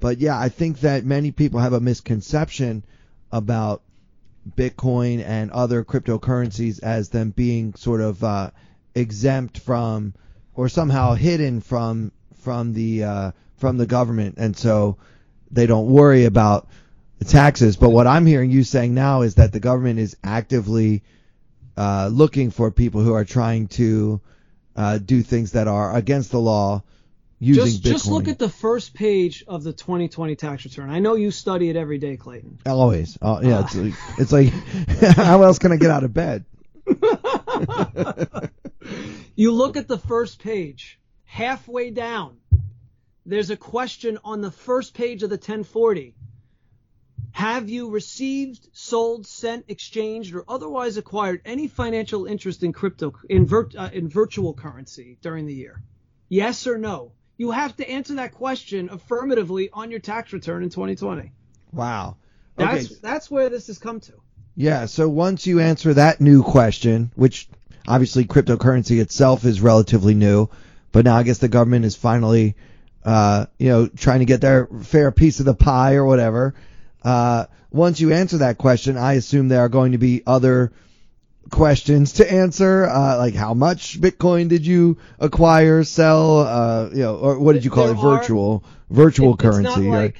But 0.00 0.18
yeah, 0.18 0.38
I 0.38 0.48
think 0.48 0.80
that 0.80 1.04
many 1.04 1.30
people 1.30 1.60
have 1.60 1.72
a 1.72 1.80
misconception 1.80 2.84
about 3.32 3.82
Bitcoin 4.56 5.24
and 5.24 5.50
other 5.50 5.84
cryptocurrencies 5.84 6.82
as 6.82 7.08
them 7.08 7.30
being 7.30 7.74
sort 7.74 8.00
of 8.00 8.22
uh, 8.22 8.50
exempt 8.94 9.58
from 9.58 10.14
or 10.54 10.68
somehow 10.68 11.14
hidden 11.14 11.60
from 11.60 12.12
from 12.36 12.74
the 12.74 13.04
uh, 13.04 13.30
from 13.64 13.78
the 13.78 13.86
government, 13.86 14.34
and 14.36 14.54
so 14.54 14.98
they 15.50 15.64
don't 15.66 15.86
worry 15.86 16.26
about 16.26 16.68
the 17.18 17.24
taxes. 17.24 17.76
But 17.76 17.88
what 17.88 18.06
I'm 18.06 18.26
hearing 18.26 18.50
you 18.50 18.62
saying 18.62 18.92
now 18.92 19.22
is 19.22 19.36
that 19.36 19.52
the 19.52 19.60
government 19.60 19.98
is 19.98 20.18
actively 20.22 21.02
uh, 21.78 22.10
looking 22.12 22.50
for 22.50 22.70
people 22.70 23.00
who 23.00 23.14
are 23.14 23.24
trying 23.24 23.68
to 23.68 24.20
uh, 24.76 24.98
do 24.98 25.22
things 25.22 25.52
that 25.52 25.66
are 25.66 25.96
against 25.96 26.30
the 26.30 26.38
law 26.38 26.82
using 27.38 27.64
Just, 27.64 27.82
Bitcoin. 27.82 27.90
just 27.92 28.06
look 28.08 28.28
at 28.28 28.38
the 28.38 28.50
first 28.50 28.92
page 28.92 29.44
of 29.48 29.64
the 29.64 29.72
2020 29.72 30.36
tax 30.36 30.66
return. 30.66 30.90
I 30.90 30.98
know 30.98 31.14
you 31.14 31.30
study 31.30 31.70
it 31.70 31.76
every 31.76 31.96
day, 31.96 32.18
Clayton. 32.18 32.58
Always. 32.66 33.16
Oh, 33.22 33.40
yeah, 33.40 33.64
it's 33.64 33.74
like, 33.74 33.94
it's 34.18 34.32
like 34.32 34.48
how 35.16 35.42
else 35.42 35.58
can 35.58 35.72
I 35.72 35.76
get 35.76 35.90
out 35.90 36.04
of 36.04 36.12
bed? 36.12 36.44
You 39.36 39.50
look 39.50 39.76
at 39.76 39.88
the 39.88 39.98
first 39.98 40.38
page, 40.38 41.00
halfway 41.24 41.90
down, 41.90 42.36
there's 43.26 43.50
a 43.50 43.56
question 43.56 44.18
on 44.24 44.40
the 44.40 44.50
first 44.50 44.94
page 44.94 45.22
of 45.22 45.30
the 45.30 45.36
1040. 45.36 46.14
Have 47.32 47.68
you 47.68 47.90
received, 47.90 48.68
sold, 48.72 49.26
sent, 49.26 49.64
exchanged, 49.68 50.34
or 50.34 50.44
otherwise 50.48 50.96
acquired 50.96 51.40
any 51.44 51.66
financial 51.66 52.26
interest 52.26 52.62
in 52.62 52.72
crypto 52.72 53.12
in, 53.28 53.48
uh, 53.52 53.90
in 53.92 54.08
virtual 54.08 54.54
currency 54.54 55.18
during 55.20 55.46
the 55.46 55.54
year? 55.54 55.82
Yes 56.28 56.66
or 56.66 56.78
no? 56.78 57.12
You 57.36 57.50
have 57.50 57.74
to 57.76 57.90
answer 57.90 58.14
that 58.16 58.34
question 58.34 58.88
affirmatively 58.90 59.68
on 59.72 59.90
your 59.90 59.98
tax 59.98 60.32
return 60.32 60.62
in 60.62 60.70
2020. 60.70 61.32
Wow. 61.72 62.16
That's 62.56 62.98
that's 63.00 63.30
where 63.30 63.48
this 63.48 63.66
has 63.66 63.78
come 63.78 63.98
to. 64.00 64.12
Yeah. 64.54 64.86
So 64.86 65.08
once 65.08 65.46
you 65.46 65.58
answer 65.58 65.94
that 65.94 66.20
new 66.20 66.44
question, 66.44 67.10
which 67.16 67.48
obviously 67.88 68.24
cryptocurrency 68.26 69.00
itself 69.00 69.44
is 69.44 69.60
relatively 69.60 70.14
new, 70.14 70.48
but 70.92 71.04
now 71.04 71.16
I 71.16 71.24
guess 71.24 71.38
the 71.38 71.48
government 71.48 71.84
is 71.84 71.96
finally, 71.96 72.54
uh, 73.04 73.46
you 73.58 73.68
know, 73.68 73.86
trying 73.86 74.20
to 74.20 74.24
get 74.24 74.40
their 74.40 74.66
fair 74.66 75.12
piece 75.12 75.40
of 75.40 75.46
the 75.46 75.54
pie 75.54 75.94
or 75.94 76.04
whatever. 76.04 76.54
Uh, 77.02 77.46
once 77.70 78.00
you 78.00 78.12
answer 78.12 78.38
that 78.38 78.58
question, 78.58 78.96
I 78.96 79.14
assume 79.14 79.48
there 79.48 79.60
are 79.60 79.68
going 79.68 79.92
to 79.92 79.98
be 79.98 80.22
other 80.26 80.72
questions 81.50 82.14
to 82.14 82.32
answer, 82.32 82.86
uh, 82.86 83.18
like 83.18 83.34
how 83.34 83.52
much 83.52 84.00
Bitcoin 84.00 84.48
did 84.48 84.66
you 84.66 84.98
acquire, 85.18 85.84
sell, 85.84 86.38
uh, 86.40 86.88
you 86.90 87.02
know, 87.02 87.16
or 87.16 87.38
what 87.38 87.52
did 87.52 87.64
you 87.64 87.70
call 87.70 87.86
there 87.86 87.94
it, 87.94 88.00
virtual, 88.00 88.64
are, 88.64 88.94
virtual 88.94 89.34
it, 89.34 89.40
currency, 89.40 89.80
like, 89.82 89.90
right? 89.90 90.14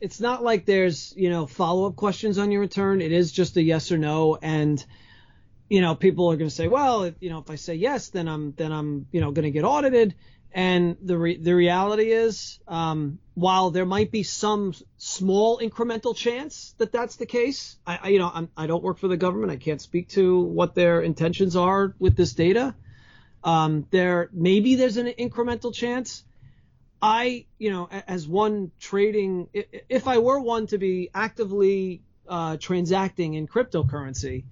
It's 0.00 0.20
not 0.20 0.42
like 0.42 0.66
there's, 0.66 1.14
you 1.16 1.30
know, 1.30 1.46
follow-up 1.46 1.96
questions 1.96 2.36
on 2.36 2.50
your 2.50 2.60
return. 2.60 3.00
It 3.00 3.12
is 3.12 3.32
just 3.32 3.56
a 3.56 3.62
yes 3.62 3.92
or 3.92 3.98
no, 3.98 4.36
and 4.42 4.84
you 5.72 5.80
know, 5.80 5.94
people 5.94 6.30
are 6.30 6.36
going 6.36 6.50
to 6.50 6.54
say, 6.54 6.68
well, 6.68 7.04
if, 7.04 7.14
you 7.20 7.30
know, 7.30 7.38
if 7.38 7.48
I 7.48 7.54
say 7.54 7.76
yes, 7.76 8.10
then 8.10 8.28
I'm 8.28 8.52
then 8.58 8.72
I'm, 8.72 9.06
you 9.10 9.22
know, 9.22 9.30
going 9.30 9.44
to 9.44 9.50
get 9.50 9.64
audited. 9.64 10.14
And 10.54 10.98
the 11.00 11.16
re- 11.16 11.38
the 11.38 11.54
reality 11.54 12.12
is, 12.12 12.58
um, 12.68 13.18
while 13.34 13.70
there 13.70 13.86
might 13.86 14.10
be 14.10 14.22
some 14.22 14.74
small 14.98 15.58
incremental 15.58 16.14
chance 16.14 16.74
that 16.76 16.92
that's 16.92 17.16
the 17.16 17.24
case, 17.24 17.78
I, 17.86 17.98
I 18.02 18.08
you 18.08 18.18
know 18.18 18.30
I'm, 18.32 18.50
I 18.54 18.66
do 18.66 18.74
not 18.74 18.82
work 18.82 18.98
for 18.98 19.08
the 19.08 19.16
government. 19.16 19.50
I 19.50 19.56
can't 19.56 19.80
speak 19.80 20.08
to 20.10 20.40
what 20.40 20.74
their 20.74 21.00
intentions 21.00 21.56
are 21.56 21.94
with 21.98 22.16
this 22.16 22.34
data. 22.34 22.74
Um, 23.42 23.86
there 23.90 24.28
maybe 24.32 24.74
there's 24.74 24.98
an 24.98 25.06
incremental 25.06 25.72
chance. 25.74 26.22
I, 27.00 27.46
you 27.58 27.70
know, 27.70 27.88
as 28.06 28.28
one 28.28 28.70
trading, 28.78 29.48
if 29.52 30.06
I 30.06 30.18
were 30.18 30.38
one 30.38 30.68
to 30.68 30.78
be 30.78 31.10
actively 31.12 32.02
uh, 32.28 32.58
transacting 32.58 33.34
in 33.34 33.48
cryptocurrency, 33.48 34.44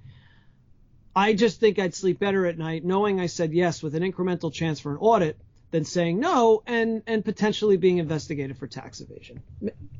I 1.15 1.35
just 1.35 1.61
think 1.61 1.79
I'd 1.79 1.95
sleep 1.95 2.19
better 2.19 2.47
at 2.47 2.59
night 2.59 2.85
knowing 2.85 3.21
I 3.21 3.27
said 3.27 3.53
yes 3.53 3.83
with 3.83 3.95
an 3.95 4.03
incremental 4.03 4.53
chance 4.53 4.81
for 4.81 4.91
an 4.91 4.99
audit 4.99 5.39
than 5.71 5.85
saying 5.85 6.19
no 6.19 6.63
and 6.67 7.03
and 7.07 7.25
potentially 7.25 7.77
being 7.77 7.99
investigated 7.99 8.59
for 8.59 8.67
tax 8.67 9.01
evasion. 9.01 9.43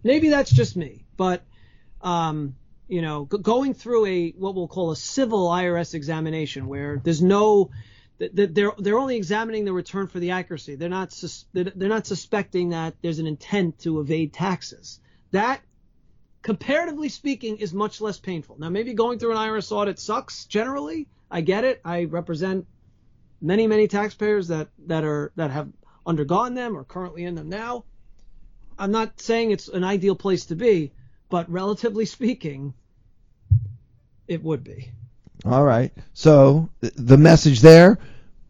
Maybe 0.03 0.29
that's 0.31 0.51
just 0.51 0.77
me, 0.77 1.05
but 1.17 1.43
um, 2.03 2.57
you 2.89 3.03
know, 3.03 3.29
g- 3.31 3.39
going 3.39 3.75
through 3.75 4.07
a 4.07 4.31
what 4.33 4.55
we'll 4.55 4.69
call 4.69 4.91
a 4.91 4.97
civil 4.97 5.49
IRS 5.49 5.95
examination 5.95 6.67
where 6.67 7.01
there's 7.03 7.23
no 7.23 7.71
they're 8.19 8.73
they're 8.77 8.99
only 8.99 9.17
examining 9.17 9.65
the 9.65 9.73
return 9.73 10.09
for 10.09 10.19
the 10.19 10.33
accuracy. 10.33 10.75
They're 10.75 10.89
not 10.89 11.13
sus- 11.13 11.47
they're 11.53 11.89
not 11.89 12.07
suspecting 12.07 12.71
that 12.71 12.95
there's 13.01 13.19
an 13.19 13.27
intent 13.27 13.79
to 13.81 14.01
evade 14.01 14.33
taxes. 14.33 15.01
That 15.31 15.61
comparatively 16.43 17.09
speaking 17.09 17.59
is 17.59 17.73
much 17.73 18.01
less 18.01 18.19
painful. 18.19 18.57
Now 18.59 18.69
maybe 18.69 18.93
going 18.95 19.19
through 19.19 19.33
an 19.33 19.39
IRS 19.39 19.73
audit 19.73 19.99
sucks 19.99 20.47
generally. 20.47 21.07
I 21.31 21.43
get 21.43 21.65
it. 21.65 21.81
I 21.85 22.05
represent 22.05 22.67
many 23.41 23.67
many 23.67 23.89
taxpayers 23.89 24.49
that 24.49 24.69
that 24.87 25.05
are 25.05 25.33
that 25.37 25.51
have 25.51 25.69
undergone 26.07 26.55
them 26.55 26.77
or 26.77 26.85
currently 26.85 27.25
in 27.25 27.35
them 27.35 27.49
now. 27.49 27.85
I'm 28.79 28.91
not 28.91 29.21
saying 29.21 29.51
it's 29.51 29.69
an 29.69 29.85
ideal 29.85 30.15
place 30.15 30.47
to 30.47 30.57
be, 30.57 30.93
but 31.29 31.51
relatively 31.51 32.07
speaking, 32.07 32.73
it 34.27 34.43
would 34.43 34.65
be. 34.65 34.91
All 35.45 35.65
right. 35.65 35.93
So 36.15 36.71
the 36.81 37.19
message 37.19 37.61
there, 37.61 37.99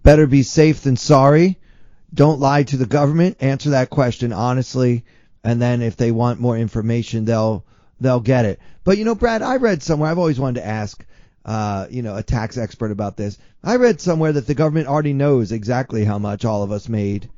better 0.02 0.26
be 0.26 0.42
safe 0.42 0.82
than 0.82 0.96
sorry. 0.96 1.58
Don't 2.12 2.40
lie 2.40 2.64
to 2.64 2.76
the 2.76 2.86
government. 2.86 3.36
Answer 3.40 3.70
that 3.70 3.90
question 3.90 4.32
honestly, 4.32 5.04
and 5.44 5.60
then 5.60 5.82
if 5.82 5.96
they 5.96 6.12
want 6.12 6.40
more 6.40 6.56
information, 6.56 7.24
they'll 7.24 7.64
they'll 8.00 8.20
get 8.20 8.44
it. 8.44 8.60
But 8.84 8.98
you 8.98 9.04
know, 9.04 9.14
Brad, 9.14 9.42
I 9.42 9.56
read 9.56 9.82
somewhere. 9.82 10.10
I've 10.10 10.18
always 10.18 10.40
wanted 10.40 10.60
to 10.60 10.66
ask 10.66 11.04
uh, 11.44 11.86
you 11.90 12.02
know, 12.02 12.16
a 12.16 12.22
tax 12.22 12.58
expert 12.58 12.90
about 12.90 13.16
this. 13.16 13.38
I 13.62 13.76
read 13.76 14.00
somewhere 14.00 14.32
that 14.32 14.46
the 14.46 14.54
government 14.54 14.88
already 14.88 15.12
knows 15.12 15.52
exactly 15.52 16.04
how 16.04 16.18
much 16.18 16.44
all 16.44 16.62
of 16.62 16.72
us 16.72 16.88
made. 16.88 17.30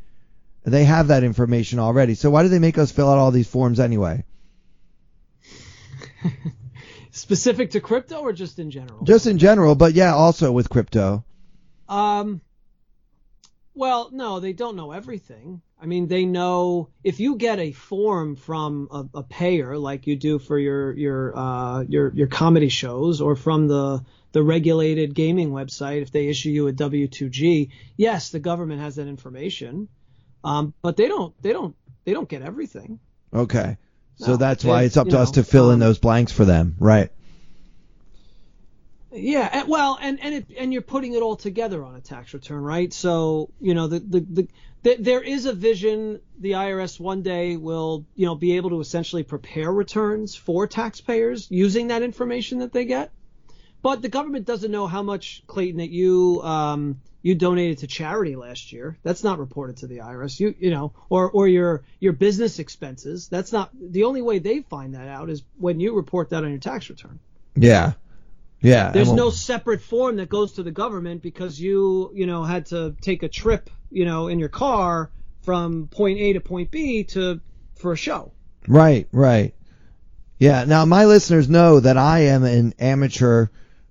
They 0.65 0.85
have 0.85 1.09
that 1.09 1.25
information 1.25 1.79
already. 1.79 2.15
So 2.15 2.31
why 2.31 2.43
do 2.43 2.49
they 2.49 2.59
make 2.59 2.79
us 2.79 2.93
fill 2.93 3.11
out 3.11 3.19
all 3.19 3.31
these 3.31 3.49
forms 3.49 3.81
anyway? 3.81 4.25
Specific 7.11 7.73
to 7.73 7.81
crypto 7.81 8.21
or 8.21 8.33
just 8.33 8.59
in 8.59 8.71
general? 8.71 9.05
Just 9.05 9.27
in 9.27 9.39
general, 9.39 9.75
but 9.75 9.95
yeah, 9.95 10.15
also 10.15 10.53
with 10.53 10.71
crypto. 10.71 11.25
Um, 11.89 12.41
well, 13.75 14.11
no, 14.13 14.41
they 14.41 14.53
don't 14.53 14.77
know 14.77 14.93
everything. 14.93 15.63
I 15.81 15.87
mean, 15.87 16.07
they 16.07 16.25
know 16.27 16.91
if 17.03 17.19
you 17.19 17.37
get 17.37 17.59
a 17.59 17.73
form 17.73 18.37
from 18.37 18.89
a, 18.91 19.19
a 19.19 19.23
payer 19.23 19.77
like 19.77 20.07
you 20.07 20.17
do 20.17 20.39
for 20.39 20.59
your 20.59 20.93
your 20.97 21.37
uh, 21.37 21.83
your 21.83 22.13
your 22.15 22.29
comedy 22.29 22.69
shows 22.69 23.21
or 23.21 23.35
from 23.35 23.69
the 23.69 24.05
the 24.33 24.43
regulated 24.43 25.15
gaming 25.15 25.51
website, 25.51 26.03
if 26.03 26.11
they 26.11 26.29
issue 26.29 26.51
you 26.51 26.69
a 26.69 26.73
W2G, 26.73 27.71
yes, 27.97 28.31
the 28.31 28.41
government 28.41 28.81
has 28.81 28.97
that 28.97 29.07
information, 29.07 29.89
um, 30.45 30.73
but 30.83 30.97
they 30.97 31.09
don't 31.09 31.35
they 31.43 31.53
don't 31.53 31.75
they 32.05 32.13
don't 32.13 32.29
get 32.29 32.43
everything. 32.43 33.01
Okay, 33.35 33.77
so 34.17 34.33
no, 34.33 34.37
that's 34.37 34.65
why 34.65 34.83
it's 34.83 34.97
up 34.97 35.09
to 35.09 35.19
us 35.19 35.33
to 35.33 35.45
fill 35.45 35.69
um, 35.69 35.75
in 35.75 35.79
those 35.81 35.99
blanks 35.99 36.33
for 36.33 36.45
them, 36.45 36.77
right? 36.79 37.11
Yeah, 39.15 39.65
well, 39.65 39.99
and 40.01 40.19
and 40.21 40.35
it, 40.37 40.47
and 40.59 40.73
you're 40.73 40.83
putting 40.83 41.15
it 41.15 41.23
all 41.23 41.37
together 41.37 41.85
on 41.85 41.95
a 41.95 42.01
tax 42.01 42.33
return, 42.33 42.63
right? 42.63 42.93
So 42.93 43.51
you 43.61 43.75
know 43.75 43.87
the, 43.87 44.01
the 44.01 44.21
the, 44.21 44.49
the 44.83 44.97
there 44.97 45.21
is 45.21 45.45
a 45.45 45.53
vision. 45.53 46.21
The 46.39 46.53
IRS 46.53 46.99
one 46.99 47.23
day 47.23 47.57
will 47.57 48.07
you 48.15 48.27
know 48.27 48.35
be 48.35 48.57
able 48.57 48.71
to 48.71 48.81
essentially 48.81 49.23
prepare 49.23 49.71
returns 49.71 50.35
for 50.35 50.67
taxpayers 50.67 51.51
using 51.51 51.89
that 51.89 52.03
information 52.03 52.61
that 52.61 52.73
they 52.73 52.87
get. 52.87 53.13
But 53.83 54.01
the 54.01 54.09
government 54.09 54.47
doesn't 54.47 54.71
know 54.71 54.87
how 54.87 55.03
much 55.03 55.43
Clayton 55.47 55.79
that 55.79 55.91
you 55.91 56.41
um, 56.43 57.01
you 57.21 57.35
donated 57.35 57.79
to 57.79 57.87
charity 57.89 58.35
last 58.35 58.73
year. 58.73 58.97
That's 59.03 59.23
not 59.23 59.39
reported 59.39 59.79
to 59.79 59.89
the 59.89 59.99
IRS. 59.99 60.41
You 60.41 60.55
you 60.59 60.71
know, 60.71 60.95
or 61.11 61.31
or 61.31 61.49
your 61.49 61.83
your 62.01 62.15
business 62.15 62.59
expenses. 62.59 63.29
That's 63.29 63.53
not 63.53 63.71
the 63.75 64.05
only 64.05 64.23
way 64.23 64.39
they 64.39 64.61
find 64.61 64.95
that 64.95 65.09
out 65.09 65.29
is 65.29 65.43
when 65.59 65.81
you 65.81 65.95
report 65.95 66.31
that 66.31 66.45
on 66.45 66.51
your 66.51 66.61
tax 66.61 66.89
return. 66.89 67.19
Yeah. 67.55 67.93
Yeah. 68.63 68.91
There's 68.91 69.13
no 69.13 69.31
separate 69.31 69.83
form 69.83 70.17
that 70.17 70.29
goes 70.29 70.55
to 70.55 70.63
the 70.63 70.71
government 70.71 71.23
because 71.23 71.61
you, 71.61 72.11
you 72.15 72.27
know, 72.27 72.45
had 72.45 72.67
to 72.67 72.97
take 73.01 73.23
a 73.23 73.29
trip, 73.29 73.71
you 73.91 74.05
know, 74.05 74.29
in 74.29 74.39
your 74.39 74.49
car 74.49 75.11
from 75.43 75.89
point 75.89 76.19
A 76.19 76.35
to 76.35 76.41
point 76.41 76.71
B 76.71 77.05
to 77.05 77.41
for 77.75 77.93
a 77.93 77.97
show. 77.97 78.33
Right, 78.69 79.09
right. 79.13 79.55
Yeah. 80.39 80.65
Now 80.65 80.85
my 80.85 81.05
listeners 81.05 81.49
know 81.49 81.81
that 81.81 81.97
I 81.97 82.21
am 82.21 82.45
an 82.45 82.75
amateur 82.79 83.49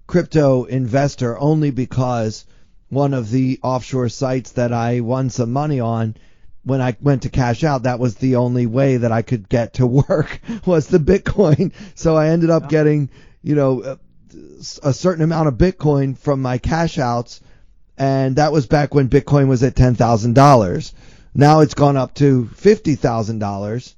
crypto 0.08 0.64
investor 0.64 1.38
only 1.38 1.72
because 1.72 2.46
one 2.90 3.14
of 3.14 3.30
the 3.30 3.60
offshore 3.64 4.10
sites 4.10 4.54
that 4.54 4.74
I 4.74 5.02
won 5.02 5.30
some 5.30 5.52
money 5.52 5.80
on 5.80 6.16
when 6.64 6.82
I 6.82 6.96
went 7.02 7.24
to 7.24 7.30
cash 7.30 7.64
out, 7.64 7.84
that 7.84 8.00
was 8.00 8.16
the 8.16 8.36
only 8.36 8.66
way 8.66 8.98
that 8.98 9.12
I 9.12 9.22
could 9.22 9.50
get 9.50 9.76
to 9.76 9.88
work 10.10 10.40
was 10.66 10.88
the 10.88 11.00
Bitcoin. 11.00 11.74
So 11.96 12.16
I 12.16 12.30
ended 12.30 12.50
up 12.50 12.70
getting, 12.70 13.10
you 13.42 13.56
know, 13.56 13.98
a 14.84 14.94
certain 14.94 15.24
amount 15.24 15.48
of 15.48 15.56
Bitcoin 15.56 16.17
from 16.17 16.41
my 16.41 16.58
cash 16.58 16.98
outs, 16.98 17.41
and 17.98 18.36
that 18.36 18.52
was 18.52 18.67
back 18.67 18.94
when 18.94 19.10
Bitcoin 19.10 19.48
was 19.48 19.63
at 19.63 19.76
ten 19.76 19.96
thousand 19.96 20.34
dollars. 20.34 20.94
Now 21.34 21.62
it's 21.62 21.74
gone 21.74 21.98
up 21.98 22.13
to 22.15 22.48
fifty 22.48 22.96
thousand 22.96 23.39
dollars, 23.39 23.96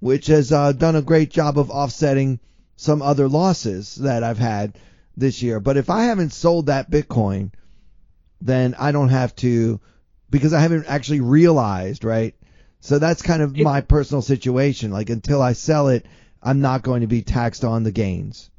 which 0.00 0.26
has 0.26 0.52
uh, 0.52 0.72
done 0.72 0.96
a 0.96 1.02
great 1.02 1.30
job 1.30 1.58
of 1.58 1.70
offsetting 1.70 2.40
some 2.76 3.02
other 3.02 3.28
losses 3.28 3.96
that 3.96 4.22
I've 4.22 4.38
had 4.38 4.78
this 5.16 5.42
year. 5.42 5.60
But 5.60 5.76
if 5.76 5.90
I 5.90 6.04
haven't 6.04 6.32
sold 6.32 6.66
that 6.66 6.90
Bitcoin, 6.90 7.50
then 8.40 8.74
I 8.78 8.92
don't 8.92 9.08
have 9.08 9.34
to 9.36 9.80
because 10.30 10.52
I 10.52 10.60
haven't 10.60 10.86
actually 10.86 11.20
realized, 11.20 12.04
right? 12.04 12.34
So 12.80 12.98
that's 12.98 13.22
kind 13.22 13.42
of 13.42 13.56
my 13.56 13.80
personal 13.80 14.22
situation. 14.22 14.92
Like 14.92 15.10
until 15.10 15.42
I 15.42 15.54
sell 15.54 15.88
it, 15.88 16.06
I'm 16.42 16.60
not 16.60 16.82
going 16.82 17.00
to 17.00 17.06
be 17.06 17.22
taxed 17.22 17.64
on 17.64 17.82
the 17.82 17.90
gains. 17.90 18.50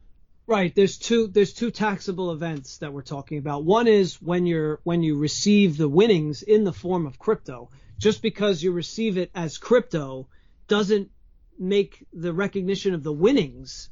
Right. 0.50 0.74
There's 0.74 0.98
two 0.98 1.28
there's 1.28 1.54
two 1.54 1.70
taxable 1.70 2.32
events 2.32 2.80
that 2.80 2.92
we're 2.92 3.04
talking 3.04 3.38
about. 3.38 3.66
One 3.66 3.88
is 3.88 4.20
when 4.20 4.48
you're 4.48 4.80
when 4.82 5.04
you 5.04 5.16
receive 5.16 5.78
the 5.78 5.88
winnings 5.88 6.42
in 6.42 6.64
the 6.64 6.74
form 6.74 7.06
of 7.06 7.20
crypto. 7.20 7.70
Just 8.00 8.24
because 8.24 8.64
you 8.64 8.72
receive 8.72 9.20
it 9.20 9.30
as 9.36 9.60
crypto 9.60 10.28
doesn't 10.68 11.12
make 11.60 12.04
the 12.14 12.34
recognition 12.34 12.96
of 12.96 13.04
the 13.04 13.14
winnings 13.14 13.92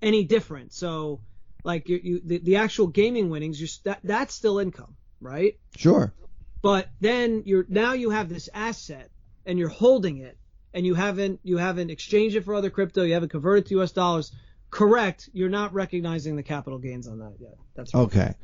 any 0.00 0.22
different. 0.22 0.72
So 0.72 1.18
like 1.64 1.88
you, 1.88 2.00
you 2.00 2.20
the, 2.24 2.38
the 2.38 2.56
actual 2.56 2.86
gaming 2.86 3.28
winnings, 3.28 3.60
you 3.60 3.66
that 3.82 3.98
that's 4.04 4.34
still 4.34 4.60
income, 4.60 4.94
right? 5.20 5.58
Sure. 5.76 6.14
But 6.62 6.90
then 7.00 7.42
you're 7.44 7.66
now 7.68 7.94
you 7.94 8.10
have 8.10 8.28
this 8.28 8.48
asset 8.54 9.10
and 9.44 9.58
you're 9.58 9.68
holding 9.68 10.18
it 10.18 10.38
and 10.72 10.86
you 10.86 10.94
haven't 10.94 11.40
you 11.42 11.56
haven't 11.56 11.90
exchanged 11.90 12.36
it 12.36 12.44
for 12.44 12.54
other 12.54 12.70
crypto, 12.70 13.02
you 13.02 13.14
haven't 13.14 13.30
converted 13.30 13.66
to 13.66 13.80
US 13.80 13.90
dollars, 13.90 14.30
correct, 14.72 15.30
you're 15.32 15.48
not 15.48 15.72
recognizing 15.72 16.34
the 16.34 16.42
capital 16.42 16.80
gains 16.80 17.06
on 17.06 17.20
that 17.20 17.34
yet. 17.38 17.56
That's 17.76 17.94
right. 17.94 18.00
Okay. 18.00 18.34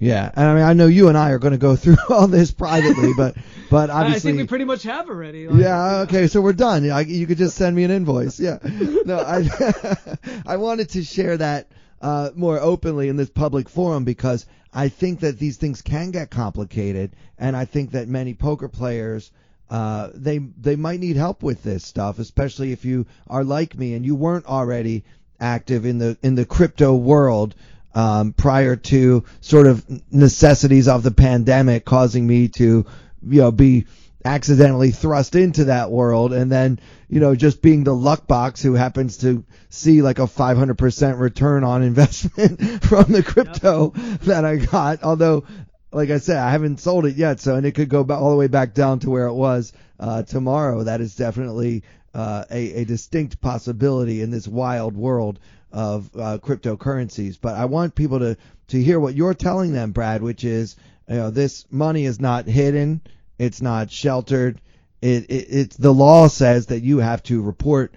Yeah, 0.00 0.30
and 0.36 0.46
I 0.46 0.54
mean, 0.54 0.62
I 0.62 0.74
know 0.74 0.86
you 0.86 1.08
and 1.08 1.18
I 1.18 1.30
are 1.30 1.40
going 1.40 1.52
to 1.52 1.58
go 1.58 1.74
through 1.74 1.96
all 2.08 2.28
this 2.28 2.52
privately, 2.52 3.12
but 3.16 3.36
but 3.68 3.90
obviously, 3.90 4.30
I 4.30 4.34
think 4.34 4.42
we 4.42 4.46
pretty 4.46 4.64
much 4.64 4.84
have 4.84 5.08
already. 5.08 5.48
Like, 5.48 5.60
yeah. 5.60 6.00
Okay, 6.02 6.28
so 6.28 6.40
we're 6.40 6.52
done. 6.52 6.84
Yeah, 6.84 7.00
you 7.00 7.26
could 7.26 7.38
just 7.38 7.56
send 7.56 7.74
me 7.74 7.82
an 7.84 7.90
invoice. 7.90 8.38
Yeah. 8.38 8.58
No, 8.62 9.18
I 9.18 9.48
I 10.46 10.56
wanted 10.56 10.90
to 10.90 11.02
share 11.02 11.36
that 11.38 11.72
uh, 12.00 12.30
more 12.36 12.60
openly 12.60 13.08
in 13.08 13.16
this 13.16 13.30
public 13.30 13.68
forum 13.68 14.04
because 14.04 14.46
I 14.72 14.88
think 14.88 15.20
that 15.20 15.38
these 15.38 15.56
things 15.56 15.82
can 15.82 16.12
get 16.12 16.30
complicated, 16.30 17.16
and 17.36 17.56
I 17.56 17.64
think 17.64 17.92
that 17.92 18.08
many 18.08 18.34
poker 18.34 18.68
players. 18.68 19.32
Uh, 19.70 20.08
they 20.14 20.38
they 20.38 20.76
might 20.76 20.98
need 20.98 21.16
help 21.16 21.42
with 21.42 21.62
this 21.62 21.84
stuff, 21.84 22.18
especially 22.18 22.72
if 22.72 22.86
you 22.86 23.04
are 23.26 23.44
like 23.44 23.76
me 23.76 23.92
and 23.92 24.02
you 24.06 24.14
weren't 24.14 24.46
already 24.46 25.04
active 25.40 25.86
in 25.86 25.98
the 25.98 26.16
in 26.22 26.34
the 26.34 26.44
crypto 26.44 26.94
world 26.94 27.54
um, 27.94 28.32
prior 28.32 28.76
to 28.76 29.24
sort 29.40 29.66
of 29.66 29.84
necessities 30.12 30.88
of 30.88 31.02
the 31.02 31.10
pandemic 31.10 31.84
causing 31.84 32.26
me 32.26 32.48
to, 32.48 32.86
you 33.26 33.40
know, 33.40 33.50
be 33.50 33.86
accidentally 34.24 34.90
thrust 34.90 35.34
into 35.34 35.64
that 35.64 35.90
world 35.90 36.32
and 36.32 36.50
then, 36.50 36.78
you 37.08 37.18
know, 37.18 37.34
just 37.34 37.62
being 37.62 37.84
the 37.84 37.94
luck 37.94 38.26
box 38.26 38.62
who 38.62 38.74
happens 38.74 39.18
to 39.18 39.44
see 39.68 40.02
like 40.02 40.18
a 40.18 40.22
500% 40.22 41.18
return 41.18 41.64
on 41.64 41.82
investment 41.92 42.84
from 42.84 43.10
the 43.10 43.22
crypto 43.22 43.92
yep. 43.96 44.20
that 44.20 44.44
I 44.44 44.56
got. 44.56 45.02
Although, 45.02 45.44
like 45.90 46.10
I 46.10 46.18
said, 46.18 46.36
I 46.36 46.50
haven't 46.50 46.80
sold 46.80 47.06
it 47.06 47.16
yet, 47.16 47.40
so 47.40 47.56
and 47.56 47.66
it 47.66 47.72
could 47.72 47.88
go 47.88 48.06
all 48.10 48.30
the 48.30 48.36
way 48.36 48.48
back 48.48 48.74
down 48.74 48.98
to 49.00 49.10
where 49.10 49.26
it 49.26 49.34
was 49.34 49.72
uh, 49.98 50.22
tomorrow. 50.22 50.84
That 50.84 51.00
is 51.00 51.16
definitely 51.16 51.82
uh, 52.14 52.44
a, 52.50 52.82
a 52.82 52.84
distinct 52.84 53.40
possibility 53.40 54.22
in 54.22 54.30
this 54.30 54.48
wild 54.48 54.96
world 54.96 55.38
of 55.72 56.10
uh, 56.16 56.38
cryptocurrencies. 56.38 57.38
But 57.40 57.56
I 57.56 57.66
want 57.66 57.94
people 57.94 58.18
to 58.20 58.36
to 58.68 58.82
hear 58.82 59.00
what 59.00 59.14
you're 59.14 59.34
telling 59.34 59.72
them, 59.72 59.92
Brad, 59.92 60.22
which 60.22 60.44
is 60.44 60.76
you 61.08 61.16
know 61.16 61.30
this 61.30 61.66
money 61.70 62.04
is 62.04 62.20
not 62.20 62.46
hidden, 62.46 63.00
it's 63.38 63.62
not 63.62 63.90
sheltered. 63.90 64.60
It, 65.00 65.30
it 65.30 65.46
it's 65.50 65.76
the 65.76 65.94
law 65.94 66.28
says 66.28 66.66
that 66.66 66.80
you 66.80 66.98
have 66.98 67.22
to 67.24 67.42
report 67.42 67.94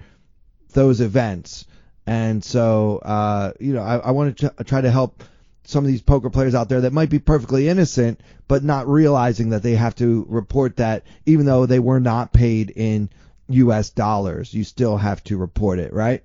those 0.74 1.02
events, 1.02 1.66
and 2.06 2.44
so 2.44 3.00
uh, 3.04 3.54
you 3.60 3.74
know 3.74 3.82
I, 3.82 3.98
I 3.98 4.12
want 4.12 4.38
to 4.38 4.54
try 4.64 4.82
to 4.82 4.92
help 4.92 5.24
some 5.64 5.84
of 5.84 5.92
these 5.92 6.02
poker 6.02 6.30
players 6.30 6.56
out 6.56 6.70
there 6.70 6.82
that 6.82 6.94
might 6.94 7.10
be 7.10 7.20
perfectly 7.20 7.70
innocent, 7.70 8.20
but 8.48 8.64
not 8.64 8.88
realizing 8.88 9.50
that 9.50 9.64
they 9.64 9.76
have 9.76 9.96
to 9.96 10.26
report 10.28 10.78
that 10.78 11.04
even 11.26 11.46
though 11.46 11.66
they 11.66 11.80
were 11.80 12.00
not 12.00 12.34
paid 12.34 12.72
in 12.76 13.10
U.S. 13.54 13.90
dollars, 13.90 14.54
you 14.54 14.64
still 14.64 14.98
have 14.98 15.24
to 15.26 15.38
report 15.38 15.80
it, 15.80 15.94
right? 15.94 16.24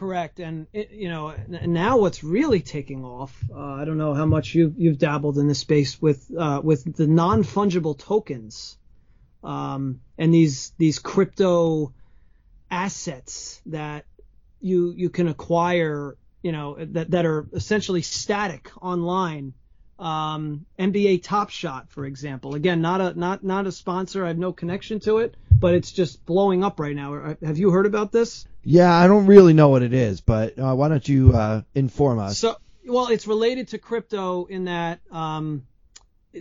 correct. 0.00 0.40
And 0.40 0.66
it, 0.72 0.92
you 0.92 1.10
know, 1.10 1.34
now 1.46 1.98
what's 1.98 2.24
really 2.24 2.60
taking 2.60 3.04
off? 3.04 3.36
Uh, 3.54 3.60
I 3.60 3.84
don't 3.84 3.98
know 3.98 4.14
how 4.14 4.24
much 4.24 4.54
you've 4.54 4.78
you've 4.78 4.96
dabbled 4.96 5.36
in 5.36 5.46
this 5.46 5.58
space 5.58 6.00
with 6.00 6.30
uh, 6.36 6.62
with 6.64 6.96
the 6.96 7.06
non 7.06 7.42
fungible 7.44 7.98
tokens, 7.98 8.78
um, 9.44 10.00
and 10.16 10.32
these 10.32 10.72
these 10.78 10.98
crypto 10.98 11.92
assets 12.70 13.60
that 13.66 14.06
you 14.60 14.94
you 14.96 15.10
can 15.10 15.28
acquire. 15.28 16.16
You 16.42 16.52
know 16.52 16.76
that 16.78 17.10
that 17.10 17.26
are 17.26 17.46
essentially 17.52 18.00
static 18.00 18.70
online. 18.80 19.52
Um, 20.00 20.64
NBA 20.78 21.22
Top 21.22 21.50
Shot, 21.50 21.90
for 21.90 22.06
example. 22.06 22.54
Again, 22.54 22.80
not 22.80 23.02
a 23.02 23.18
not 23.18 23.44
not 23.44 23.66
a 23.66 23.72
sponsor. 23.72 24.24
I 24.24 24.28
have 24.28 24.38
no 24.38 24.52
connection 24.52 24.98
to 25.00 25.18
it, 25.18 25.36
but 25.50 25.74
it's 25.74 25.92
just 25.92 26.24
blowing 26.24 26.64
up 26.64 26.80
right 26.80 26.96
now. 26.96 27.36
Have 27.42 27.58
you 27.58 27.70
heard 27.70 27.84
about 27.84 28.10
this? 28.10 28.46
Yeah, 28.64 28.92
I 28.92 29.06
don't 29.06 29.26
really 29.26 29.52
know 29.52 29.68
what 29.68 29.82
it 29.82 29.92
is, 29.92 30.22
but 30.22 30.58
uh, 30.58 30.74
why 30.74 30.88
don't 30.88 31.06
you 31.06 31.34
uh, 31.34 31.62
inform 31.74 32.18
us? 32.18 32.38
So, 32.38 32.56
well, 32.86 33.08
it's 33.08 33.26
related 33.26 33.68
to 33.68 33.78
crypto 33.78 34.46
in 34.46 34.64
that, 34.64 35.00
um, 35.10 35.66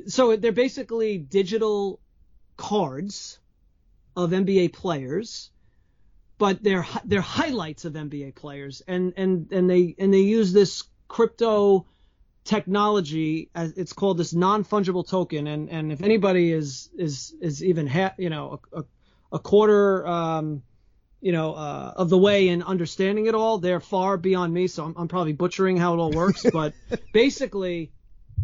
so 0.07 0.35
they're 0.35 0.51
basically 0.51 1.17
digital 1.17 1.99
cards 2.55 3.39
of 4.15 4.31
NBA 4.31 4.73
players, 4.73 5.51
but 6.37 6.63
they're 6.63 6.85
they're 7.03 7.21
highlights 7.21 7.83
of 7.83 7.93
NBA 7.93 8.35
players, 8.35 8.81
and 8.87 9.13
and 9.17 9.51
and 9.51 9.69
they 9.69 9.95
and 9.97 10.13
they 10.13 10.21
use 10.21 10.53
this 10.53 10.83
crypto 11.09 11.85
technology 12.49 13.51
as 13.53 13.73
it's 13.77 13.93
called 13.93 14.17
this 14.17 14.33
non 14.33 14.65
fungible 14.65 15.07
token, 15.07 15.45
and 15.45 15.69
and 15.69 15.91
if 15.91 16.01
anybody 16.01 16.51
is 16.51 16.89
is 16.97 17.35
is 17.39 17.63
even 17.63 17.85
ha- 17.85 18.15
you 18.17 18.29
know 18.29 18.59
a, 18.73 18.79
a, 18.79 18.85
a 19.33 19.39
quarter 19.39 20.07
um, 20.07 20.63
you 21.21 21.31
know, 21.31 21.53
uh, 21.53 21.93
of 21.95 22.09
the 22.09 22.17
way 22.17 22.47
in 22.47 22.63
understanding 22.63 23.25
it 23.27 23.35
all. 23.35 23.57
They're 23.57 23.81
far 23.81 24.17
beyond 24.17 24.53
me, 24.53 24.67
so 24.67 24.85
I'm, 24.85 24.95
I'm 24.97 25.07
probably 25.07 25.33
butchering 25.33 25.77
how 25.77 25.93
it 25.93 25.97
all 25.97 26.11
works. 26.11 26.45
but 26.53 26.73
basically, 27.13 27.91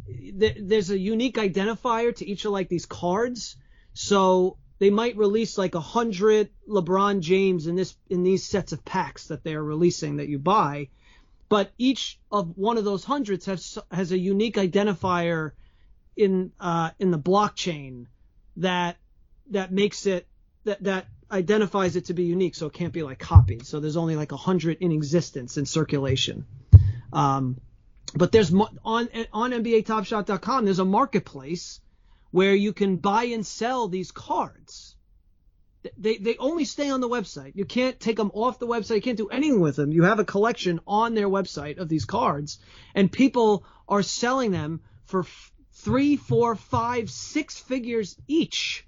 th- 0.08 0.58
there's 0.60 0.90
a 0.90 0.98
unique 0.98 1.38
identifier 1.38 2.16
to 2.18 2.28
each 2.28 2.46
of 2.46 2.52
like 2.52 2.70
these 2.70 2.86
cards. 2.86 3.56
So 3.94 4.58
they 4.80 4.90
might 4.90 5.16
release 5.18 5.58
like 5.58 5.76
a 5.76 5.80
hundred 5.80 6.50
LeBron 6.68 7.22
James 7.22 7.68
in 7.68 7.76
this 7.76 7.96
in 8.10 8.24
these 8.24 8.44
sets 8.44 8.74
of 8.74 8.84
packs 8.84 9.28
that 9.28 9.44
they 9.44 9.56
are 9.56 9.64
releasing 9.64 10.18
that 10.18 10.28
you 10.28 10.38
buy, 10.38 10.90
but 11.50 11.72
each 11.78 12.20
of 12.32 12.58
one 12.58 12.78
of 12.78 12.86
those 12.86 13.04
hundreds 13.04 13.46
has 13.46 13.78
has 13.92 14.12
a 14.12 14.18
unique 14.18 14.56
identifier 14.56 15.52
in 16.16 16.52
uh, 16.60 16.92
in 17.00 17.12
the 17.12 17.20
blockchain 17.20 18.08
that 18.58 18.98
that 19.52 19.72
makes 19.72 20.06
it 20.06 20.28
that 20.64 20.84
that 20.84 21.08
identifies 21.32 21.96
it 21.96 22.06
to 22.06 22.14
be 22.14 22.24
unique, 22.24 22.56
so 22.56 22.68
it 22.68 22.74
can't 22.74 22.94
be 22.94 23.04
like 23.04 23.20
copied. 23.20 23.66
So 23.66 23.80
there's 23.80 23.98
only 23.98 24.16
like 24.16 24.32
a 24.32 24.38
hundred 24.38 24.78
in 24.82 24.92
existence 24.92 25.58
in 25.58 25.66
circulation. 25.66 26.46
Um, 27.12 27.60
but 28.16 28.32
there's 28.32 28.54
on 28.54 29.10
on 29.34 29.52
NBATopShot.com. 29.52 30.66
There's 30.66 30.80
a 30.80 30.86
marketplace 30.86 31.80
where 32.32 32.56
you 32.56 32.74
can 32.74 32.98
buy 32.98 33.26
and 33.26 33.46
sell 33.46 33.88
these 33.88 34.12
cards. 34.12 34.95
They 35.98 36.18
they 36.18 36.38
only 36.38 36.66
stay 36.66 36.90
on 36.90 37.02
the 37.02 37.10
website. 37.10 37.54
You 37.56 37.66
can't 37.66 38.00
take 38.00 38.18
them 38.18 38.32
off 38.34 38.60
the 38.60 38.68
website. 38.68 38.96
You 38.96 39.02
can't 39.02 39.18
do 39.18 39.30
anything 39.30 39.60
with 39.60 39.76
them. 39.76 39.92
You 39.92 40.04
have 40.04 40.20
a 40.20 40.26
collection 40.26 40.80
on 40.88 41.14
their 41.14 41.30
website 41.30 41.78
of 41.78 41.90
these 41.90 42.06
cards, 42.06 42.60
and 42.94 43.12
people 43.12 43.66
are 43.88 44.04
selling 44.04 44.52
them 44.52 44.82
for 45.06 45.26
three, 45.74 46.16
four, 46.16 46.56
five, 46.56 47.10
six 47.10 47.60
figures 47.60 48.18
each 48.28 48.86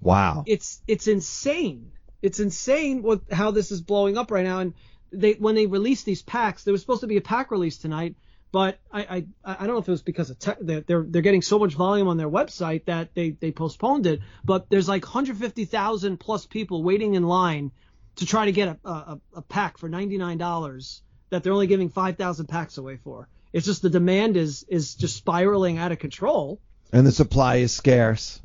Wow. 0.00 0.44
It's 0.46 0.82
it's 0.86 1.08
insane. 1.08 1.92
It's 2.22 2.40
insane 2.40 3.02
what 3.02 3.20
how 3.30 3.50
this 3.50 3.70
is 3.70 3.80
blowing 3.80 4.16
up 4.16 4.30
right 4.30 4.44
now. 4.44 4.60
And 4.60 4.74
they 5.12 5.34
when 5.34 5.54
they 5.54 5.66
released 5.66 6.06
these 6.06 6.22
packs, 6.22 6.64
there 6.64 6.72
was 6.72 6.80
supposed 6.80 7.02
to 7.02 7.06
be 7.06 7.16
a 7.16 7.22
pack 7.22 7.50
release 7.50 7.78
tonight, 7.78 8.16
but 8.52 8.78
I 8.92 9.00
I, 9.00 9.26
I 9.44 9.66
don't 9.66 9.74
know 9.74 9.78
if 9.78 9.88
it 9.88 9.92
was 9.92 10.02
because 10.02 10.30
of 10.30 10.38
te- 10.38 10.52
they're, 10.60 10.80
they're 10.80 11.04
they're 11.08 11.22
getting 11.22 11.42
so 11.42 11.58
much 11.58 11.74
volume 11.74 12.08
on 12.08 12.16
their 12.16 12.28
website 12.28 12.86
that 12.86 13.14
they 13.14 13.30
they 13.30 13.52
postponed 13.52 14.06
it. 14.06 14.20
But 14.44 14.68
there's 14.70 14.88
like 14.88 15.04
150,000 15.04 16.18
plus 16.18 16.46
people 16.46 16.82
waiting 16.82 17.14
in 17.14 17.22
line 17.22 17.72
to 18.16 18.26
try 18.26 18.46
to 18.46 18.52
get 18.52 18.68
a 18.84 18.88
a, 18.88 19.20
a 19.36 19.42
pack 19.42 19.78
for 19.78 19.88
$99 19.88 21.00
that 21.30 21.44
they're 21.44 21.52
only 21.52 21.68
giving 21.68 21.88
5,000 21.88 22.46
packs 22.46 22.76
away 22.76 22.96
for. 22.96 23.28
It's 23.52 23.66
just 23.66 23.82
the 23.82 23.90
demand 23.90 24.36
is 24.36 24.64
is 24.68 24.94
just 24.94 25.16
spiraling 25.16 25.78
out 25.78 25.92
of 25.92 25.98
control. 25.98 26.60
And 26.92 27.06
the 27.06 27.12
supply 27.12 27.56
is 27.56 27.72
scarce. 27.72 28.40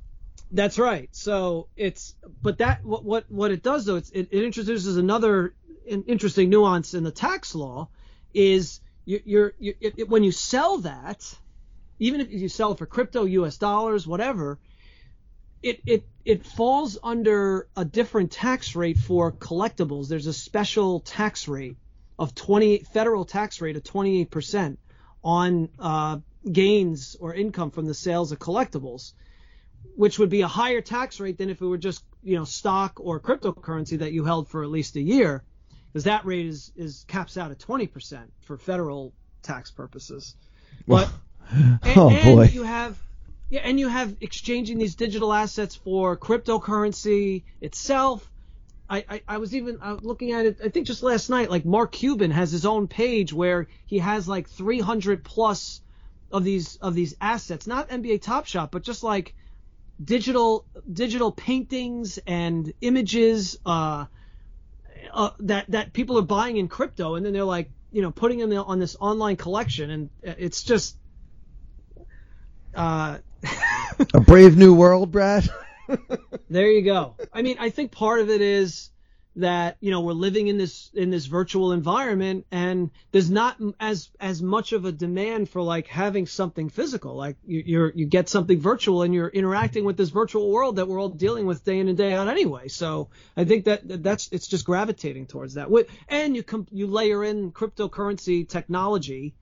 That's 0.52 0.78
right. 0.78 1.10
So 1.12 1.68
it's 1.76 2.16
but 2.42 2.60
that 2.60 2.86
what 2.86 3.04
what 3.04 3.26
what 3.30 3.52
it 3.52 3.64
does 3.64 3.86
though 3.86 3.98
it, 3.98 4.10
it 4.14 4.32
introduces 4.32 4.98
another 4.98 5.54
interesting 5.86 6.50
nuance 6.50 6.94
in 6.94 7.04
the 7.04 7.12
tax 7.12 7.54
law 7.54 7.90
is 8.34 8.80
you're, 9.06 9.22
you're, 9.26 9.54
you're 9.60 9.76
it, 9.82 10.10
when 10.10 10.24
you 10.24 10.32
sell 10.32 10.80
that 10.80 11.34
even 12.00 12.22
if 12.22 12.32
you 12.32 12.50
sell 12.50 12.72
it 12.74 12.78
for 12.78 12.86
crypto 12.86 13.26
US 13.26 13.58
dollars 13.58 14.06
whatever 14.06 14.60
it 15.62 15.82
it 15.86 16.08
it 16.24 16.46
falls 16.46 16.98
under 17.04 17.68
a 17.76 17.86
different 17.86 18.32
tax 18.32 18.76
rate 18.76 18.98
for 18.98 19.32
collectibles. 19.32 20.08
There's 20.08 20.28
a 20.28 20.34
special 20.34 21.00
tax 21.00 21.48
rate 21.48 21.78
of 22.18 22.34
20 22.36 22.80
federal 22.94 23.26
tax 23.26 23.62
rate 23.62 23.76
of 23.76 23.84
28% 23.84 24.78
on 25.24 25.70
uh, 25.80 26.20
gains 26.52 27.16
or 27.20 27.34
income 27.34 27.72
from 27.72 27.86
the 27.86 27.94
sales 27.94 28.32
of 28.32 28.40
collectibles 28.40 29.14
which 29.96 30.20
would 30.20 30.30
be 30.30 30.42
a 30.42 30.48
higher 30.48 30.82
tax 30.82 31.20
rate 31.20 31.38
than 31.38 31.50
if 31.50 31.62
it 31.62 31.66
were 31.66 31.78
just 31.78 32.04
you 32.24 32.36
know 32.38 32.46
stock 32.46 33.00
or 33.00 33.20
cryptocurrency 33.20 34.00
that 34.00 34.12
you 34.12 34.26
held 34.26 34.50
for 34.50 34.64
at 34.64 34.70
least 34.70 34.96
a 34.96 35.02
year, 35.02 35.44
because 35.96 36.04
that 36.04 36.26
rate 36.26 36.46
is 36.46 36.74
is 36.76 37.06
caps 37.08 37.38
out 37.38 37.52
at 37.52 37.60
20% 37.60 38.28
for 38.42 38.58
federal 38.58 39.14
tax 39.42 39.72
purposes. 39.72 40.36
But 40.86 41.10
and, 41.52 41.80
oh 41.96 42.10
boy, 42.10 42.42
and 42.42 42.54
you 42.54 42.64
have 42.64 43.02
yeah, 43.50 43.62
and 43.64 43.80
you 43.80 43.88
have 43.88 44.14
exchanging 44.20 44.78
these 44.78 44.96
digital 44.96 45.32
assets 45.32 45.74
for 45.74 46.18
cryptocurrency 46.18 47.44
itself. 47.62 48.30
I, 48.90 49.06
I, 49.10 49.22
I 49.26 49.38
was 49.38 49.56
even 49.56 49.78
uh, 49.82 49.98
looking 50.02 50.34
at 50.34 50.46
it. 50.46 50.58
I 50.62 50.68
think 50.68 50.86
just 50.86 51.02
last 51.02 51.30
night, 51.30 51.50
like 51.50 51.64
Mark 51.64 51.94
Cuban 51.94 52.30
has 52.32 52.52
his 52.52 52.66
own 52.66 52.90
page 52.90 53.32
where 53.32 53.68
he 53.86 54.00
has 54.00 54.28
like 54.28 54.50
300 54.50 55.24
plus 55.24 55.80
of 56.30 56.44
these 56.44 56.76
of 56.76 56.94
these 56.94 57.16
assets, 57.22 57.68
not 57.68 57.88
NBA 57.88 58.22
Top 58.22 58.48
Shot, 58.48 58.70
but 58.70 58.84
just 58.84 59.02
like 59.02 59.34
digital 60.04 60.66
digital 60.92 61.32
paintings 61.32 62.20
and 62.28 62.74
images 62.82 63.58
uh, 63.66 64.08
uh, 65.16 65.32
that 65.40 65.72
that 65.72 65.94
people 65.94 66.20
are 66.20 66.24
buying 66.24 66.58
in 66.58 66.68
crypto, 66.68 67.16
and 67.16 67.26
then 67.26 67.34
they're 67.34 67.44
like, 67.44 67.72
you 67.92 68.02
know, 68.02 68.12
putting 68.12 68.38
them 68.38 68.52
on 68.52 68.80
this 68.80 68.96
online 69.00 69.38
collection, 69.38 69.90
and 69.90 70.10
it's 70.22 70.62
just. 70.62 70.98
Uh, 72.76 73.20
a 74.14 74.20
brave 74.20 74.58
new 74.58 74.76
world, 74.76 75.12
Brad. 75.12 75.50
there 76.50 76.70
you 76.70 76.82
go. 76.82 77.16
I 77.32 77.42
mean, 77.42 77.58
I 77.60 77.70
think 77.70 77.92
part 77.92 78.20
of 78.20 78.30
it 78.30 78.42
is 78.42 78.90
that 79.38 79.76
you 79.82 79.92
know 79.92 80.02
we're 80.02 80.14
living 80.14 80.48
in 80.48 80.58
this 80.58 80.90
in 80.94 81.10
this 81.10 81.26
virtual 81.26 81.74
environment 81.74 82.46
and 82.52 82.90
there's 83.12 83.30
not 83.30 83.58
as 83.80 84.10
as 84.20 84.42
much 84.42 84.72
of 84.72 84.86
a 84.86 84.92
demand 84.92 85.50
for 85.50 85.62
like 85.62 85.88
having 85.88 86.26
something 86.26 86.70
physical. 86.70 87.16
Like 87.16 87.36
you 87.46 87.64
you're, 87.66 87.92
you 87.94 88.06
get 88.06 88.30
something 88.30 88.60
virtual 88.60 89.02
and 89.02 89.14
you're 89.14 89.28
interacting 89.28 89.84
with 89.84 89.98
this 89.98 90.10
virtual 90.10 90.52
world 90.52 90.78
that 90.78 90.88
we're 90.88 91.00
all 91.00 91.10
dealing 91.10 91.46
with 91.46 91.66
day 91.66 91.80
in 91.80 91.90
and 91.90 91.98
day 91.98 92.14
out 92.14 92.28
anyway. 92.28 92.70
So 92.70 93.10
i 93.36 93.44
think 93.44 93.66
that 93.66 93.82
that's 94.04 94.30
it's 94.32 94.48
just 94.48 94.66
gravitating 94.66 95.28
towards 95.28 95.56
that. 95.56 95.68
And 96.08 96.36
you 96.36 96.44
com- 96.44 96.68
you 96.72 96.88
layer 96.88 97.24
in 97.24 97.52
cryptocurrency 97.52 98.48
technology. 98.48 99.36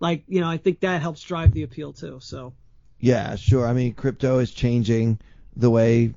Like 0.00 0.24
you 0.28 0.40
know 0.40 0.48
i 0.48 0.56
think 0.56 0.80
that 0.80 1.02
helps 1.02 1.22
drive 1.22 1.52
the 1.52 1.62
appeal 1.62 1.92
too 1.92 2.20
so. 2.20 2.54
Yeah 3.00 3.36
sure. 3.36 3.66
I 3.66 3.74
mean 3.74 3.92
crypto 3.92 4.38
is 4.38 4.50
changing 4.50 5.18
the 5.56 5.70
way 5.70 6.14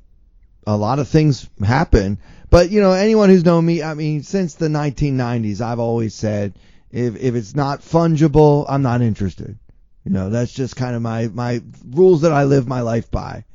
a 0.74 0.78
lot 0.78 1.00
of 1.00 1.08
things 1.08 1.50
happen. 1.64 2.20
But 2.50 2.70
you 2.72 2.82
know, 2.82 2.92
anyone 2.92 3.30
who's 3.30 3.46
known 3.46 3.66
me, 3.66 3.84
I 3.84 3.94
mean, 3.94 4.24
since 4.24 4.56
the 4.56 4.68
1990s, 4.68 5.62
I've 5.62 5.80
always 5.80 6.14
said 6.14 6.58
if 6.92 7.16
if 7.16 7.36
it's 7.36 7.56
not 7.56 7.82
fungible, 7.82 8.66
I'm 8.68 8.82
not 8.82 9.02
interested. 9.02 9.58
You 10.06 10.12
know, 10.12 10.30
that's 10.30 10.54
just 10.54 10.76
kind 10.76 10.96
of 10.96 11.02
my 11.02 11.28
my 11.28 11.62
rules 11.88 12.22
that 12.22 12.32
I 12.32 12.46
live 12.46 12.68
my 12.68 12.82
life 12.82 13.12
by. 13.12 13.46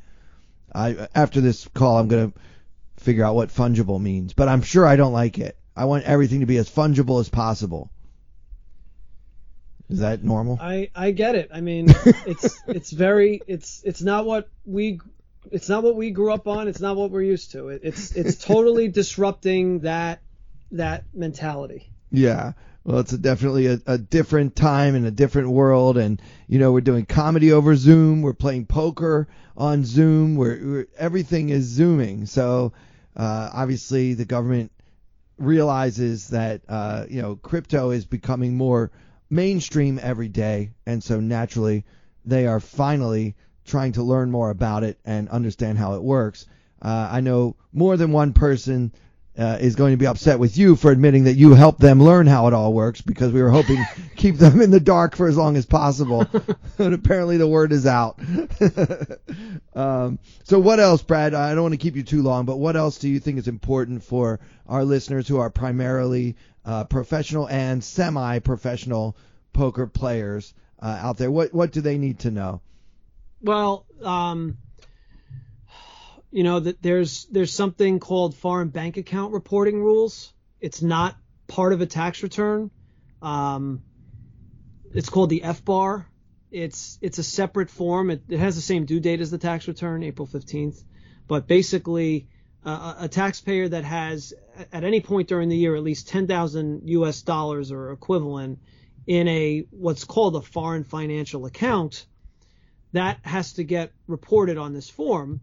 I 0.75 1.09
after 1.15 1.41
this 1.41 1.69
call, 1.69 1.99
I'm 1.99 2.09
gonna 2.09 2.33
figure 2.99 3.25
out 3.25 3.35
what 3.35 3.49
fungible 3.49 4.01
means, 4.01 4.33
but 4.33 4.49
I'm 4.49 4.63
sure 4.63 4.87
I 4.87 4.97
don't 4.97 5.13
like 5.13 5.39
it. 5.39 5.57
I 5.77 5.87
want 5.87 6.05
everything 6.05 6.41
to 6.41 6.47
be 6.47 6.57
as 6.59 6.71
fungible 6.71 7.21
as 7.21 7.29
possible. 7.29 7.91
Is 9.91 10.01
that 10.01 10.23
normal? 10.23 10.59
I 10.61 10.91
I 10.95 11.11
get 11.11 11.35
it. 11.35 11.51
I 11.53 11.61
mean, 11.61 11.87
it's 12.27 12.63
it's 12.67 12.91
very 12.91 13.43
it's 13.47 13.83
it's 13.85 14.03
not 14.03 14.25
what 14.25 14.49
we 14.65 15.01
it's 15.51 15.69
not 15.69 15.83
what 15.83 15.97
we 15.97 16.11
grew 16.11 16.33
up 16.33 16.47
on. 16.47 16.69
It's 16.69 16.81
not 16.81 16.97
what 16.97 17.11
we're 17.11 17.23
used 17.23 17.53
to. 17.53 17.69
It, 17.69 17.81
it's 17.85 18.13
it's 18.13 18.37
totally 18.37 18.89
disrupting 19.01 19.81
that 19.81 20.21
that 20.73 21.05
mentality. 21.15 21.91
Yeah. 22.11 22.53
Well, 22.85 22.99
it's 22.99 23.15
a 23.15 23.19
definitely 23.19 23.67
a, 23.67 23.81
a, 23.87 23.97
different 23.97 24.55
time 24.55 24.95
and 24.95 25.07
a 25.07 25.11
different 25.11 25.49
world, 25.49 25.97
and 25.97 26.21
you 26.47 26.59
know 26.59 26.71
we're 26.73 26.83
doing 26.83 27.07
comedy 27.07 27.51
over 27.53 27.75
Zoom. 27.77 28.21
We're 28.21 28.35
playing 28.35 28.67
poker 28.67 29.27
on 29.57 29.85
Zoom. 29.85 30.37
We're, 30.37 30.61
we're 30.63 30.87
everything 30.99 31.49
is 31.49 31.65
zooming. 31.65 32.27
So 32.27 32.75
uh, 33.17 33.51
obviously 33.55 34.15
the 34.15 34.27
government 34.27 34.71
realizes 35.39 36.29
that 36.29 36.61
uh, 36.69 37.07
you 37.09 37.23
know 37.23 37.37
crypto 37.37 37.91
is 37.91 38.05
becoming 38.05 38.57
more 38.57 38.91
mainstream 39.31 39.99
every 40.03 40.29
day, 40.29 40.73
and 40.85 41.03
so 41.03 41.21
naturally 41.21 41.87
they 42.27 42.47
are 42.47 42.61
finally 42.61 43.35
trying 43.65 43.93
to 43.93 44.03
learn 44.03 44.31
more 44.31 44.51
about 44.51 44.85
it 44.85 44.99
and 45.05 45.29
understand 45.29 45.79
how 45.79 45.95
it 45.95 46.03
works. 46.03 46.47
Uh, 46.83 47.09
I 47.11 47.21
know 47.21 47.57
more 47.73 47.97
than 47.97 48.13
one 48.13 48.33
person 48.33 48.93
uh, 49.37 49.59
is 49.61 49.75
going 49.75 49.93
to 49.93 49.97
be 49.97 50.07
upset 50.07 50.39
with 50.39 50.57
you 50.57 50.77
for 50.77 50.93
admitting 50.93 51.25
that 51.25 51.35
you 51.35 51.55
helped 51.55 51.81
them 51.81 52.01
learn 52.01 52.27
how 52.27 52.47
it 52.47 52.55
all 52.55 52.73
works 52.73 53.01
because 53.01 53.33
we 53.33 53.43
were 53.43 53.51
hoping 53.51 53.77
to 53.95 54.01
keep 54.17 54.37
them 54.37 54.61
in 54.61 54.71
the 54.71 54.79
dark 54.79 55.17
for 55.17 55.27
as 55.27 55.37
long 55.37 55.57
as 55.57 55.67
possible. 55.67 56.27
but 56.77 56.93
apparently 56.93 57.37
the 57.37 57.49
word 57.49 57.73
is 57.73 57.87
out. 57.87 58.19
um, 59.75 60.19
so 60.45 60.59
what 60.61 60.79
else, 60.79 61.03
Brad? 61.03 61.35
I 61.35 61.55
don't 61.55 61.65
want 61.65 61.75
to 61.75 61.79
keep 61.79 61.97
you 61.97 62.05
too 62.05 62.23
long, 62.23 62.45
but 62.45 62.59
what 62.59 62.77
else 62.77 62.99
do 62.99 63.09
you 63.09 63.19
think 63.19 63.39
is 63.39 63.49
important 63.49 64.05
for 64.05 64.39
our 64.69 64.85
listeners 64.85 65.27
who 65.27 65.39
are 65.39 65.51
primarily 65.51 66.37
uh, 66.65 66.85
professional 66.85 67.49
and 67.49 67.83
semi-professional 67.83 69.17
poker 69.53 69.87
players 69.89 70.55
uh, 70.81 70.99
out 71.01 71.17
there? 71.17 71.31
What 71.31 71.53
what 71.53 71.73
do 71.73 71.81
they 71.81 71.99
need 71.99 72.21
to 72.21 72.31
know? 72.31 72.61
Well, 73.45 73.85
um, 74.03 74.57
you 76.31 76.45
know 76.45 76.61
that 76.61 76.81
there's 76.81 77.27
there's 77.27 77.53
something 77.53 78.01
called 78.01 78.35
foreign 78.35 78.69
bank 78.69 78.97
account 78.97 79.35
reporting 79.35 79.83
rules. 79.83 80.33
It's 80.63 80.81
not 80.81 81.15
part 81.47 81.75
of 81.75 81.83
a 81.83 81.87
tax 81.87 82.23
return. 82.23 82.71
Um, 83.21 83.83
it's 84.95 85.11
called 85.11 85.29
the 85.29 85.43
FBAR. 85.45 86.07
It's 86.51 86.99
it's 87.03 87.19
a 87.19 87.23
separate 87.23 87.69
form. 87.69 88.11
It, 88.11 88.23
it 88.31 88.39
has 88.39 88.57
the 88.57 88.63
same 88.63 88.87
due 88.87 88.99
date 88.99 89.21
as 89.21 89.31
the 89.31 89.37
tax 89.37 89.69
return, 89.69 90.03
April 90.03 90.27
15th. 90.27 90.83
But 91.29 91.47
basically, 91.47 92.29
uh, 92.65 92.95
a 93.01 93.09
taxpayer 93.09 93.69
that 93.69 93.85
has 93.85 94.33
at 94.73 94.85
any 94.85 95.03
point 95.03 95.29
during 95.29 95.51
the 95.51 95.57
year 95.57 95.77
at 95.77 95.83
least 95.83 96.09
10,000 96.09 96.89
U.S. 96.89 97.21
dollars 97.21 97.73
or 97.73 97.93
equivalent 97.93 98.61
in 99.07 99.29
a 99.29 99.67
what's 99.69 100.05
called 100.05 100.35
a 100.35 100.41
foreign 100.41 100.85
financial 100.85 101.45
account 101.45 102.07
that 102.95 103.19
has 103.23 103.55
to 103.55 103.65
get 103.65 103.93
reported 104.07 104.57
on 104.57 104.73
this 104.73 104.89
form. 104.89 105.41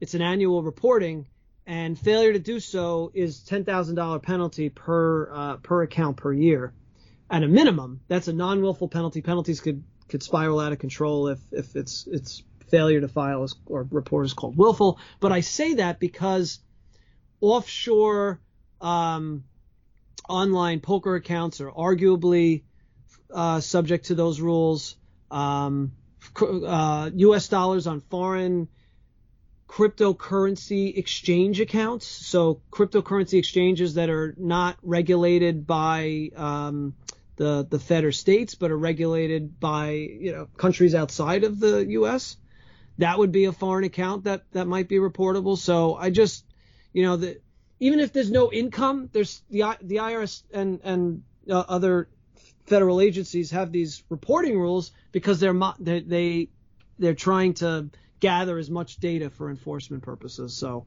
It's 0.00 0.14
an 0.14 0.22
annual 0.22 0.62
reporting, 0.62 1.28
and 1.66 1.98
failure 1.98 2.32
to 2.32 2.38
do 2.38 2.58
so 2.58 3.12
is 3.14 3.40
$10,000 3.40 4.22
penalty 4.22 4.70
per 4.70 5.30
uh, 5.30 5.56
per 5.58 5.82
account 5.82 6.16
per 6.16 6.32
year. 6.32 6.72
At 7.30 7.42
a 7.42 7.48
minimum, 7.48 8.00
that's 8.08 8.28
a 8.28 8.32
non-willful 8.32 8.88
penalty. 8.88 9.20
Penalties 9.20 9.60
could 9.60 9.84
could 10.08 10.22
spiral 10.22 10.58
out 10.58 10.72
of 10.72 10.78
control 10.78 11.28
if 11.28 11.38
if 11.52 11.76
it's 11.76 12.06
it's 12.10 12.42
failure 12.70 13.00
to 13.02 13.08
file 13.08 13.44
is, 13.44 13.54
or 13.66 13.86
report 13.90 14.24
is 14.24 14.32
called 14.32 14.56
willful. 14.56 14.98
But 15.20 15.32
I 15.32 15.40
say 15.40 15.74
that 15.74 16.00
because 16.00 16.60
offshore 17.42 18.40
um, 18.80 19.44
online 20.28 20.80
poker 20.80 21.14
accounts 21.14 21.60
are 21.60 21.70
arguably 21.70 22.62
uh, 23.32 23.60
subject 23.60 24.06
to 24.06 24.14
those 24.14 24.40
rules. 24.40 24.96
Um, 25.30 25.92
uh, 26.40 27.10
U.S. 27.14 27.48
dollars 27.48 27.86
on 27.86 28.00
foreign 28.00 28.68
cryptocurrency 29.68 30.96
exchange 30.96 31.60
accounts. 31.60 32.06
So 32.06 32.60
cryptocurrency 32.72 33.38
exchanges 33.38 33.94
that 33.94 34.10
are 34.10 34.34
not 34.36 34.76
regulated 34.82 35.66
by 35.66 36.30
um, 36.36 36.94
the 37.36 37.66
the 37.68 37.78
Fed 37.78 38.04
or 38.04 38.12
states, 38.12 38.54
but 38.54 38.70
are 38.70 38.76
regulated 38.76 39.60
by 39.60 39.90
you 39.92 40.32
know 40.32 40.48
countries 40.56 40.94
outside 40.94 41.44
of 41.44 41.60
the 41.60 41.86
U.S. 41.90 42.36
That 42.98 43.18
would 43.18 43.32
be 43.32 43.44
a 43.44 43.52
foreign 43.52 43.84
account 43.84 44.24
that 44.24 44.42
that 44.52 44.66
might 44.66 44.88
be 44.88 44.96
reportable. 44.96 45.56
So 45.56 45.94
I 45.94 46.10
just 46.10 46.44
you 46.92 47.04
know 47.04 47.16
that 47.16 47.42
even 47.78 48.00
if 48.00 48.12
there's 48.12 48.30
no 48.30 48.52
income, 48.52 49.08
there's 49.12 49.40
the 49.50 49.76
the 49.80 49.96
IRS 49.96 50.42
and 50.52 50.80
and 50.82 51.22
uh, 51.48 51.64
other 51.68 52.08
federal 52.70 53.00
agencies 53.00 53.50
have 53.50 53.72
these 53.72 54.04
reporting 54.08 54.58
rules 54.58 54.92
because 55.12 55.40
they're 55.40 55.58
they, 55.80 56.00
they 56.00 56.48
they're 56.98 57.14
trying 57.14 57.54
to 57.54 57.90
gather 58.20 58.56
as 58.58 58.70
much 58.70 58.98
data 58.98 59.28
for 59.28 59.50
enforcement 59.50 60.04
purposes. 60.04 60.56
So 60.56 60.86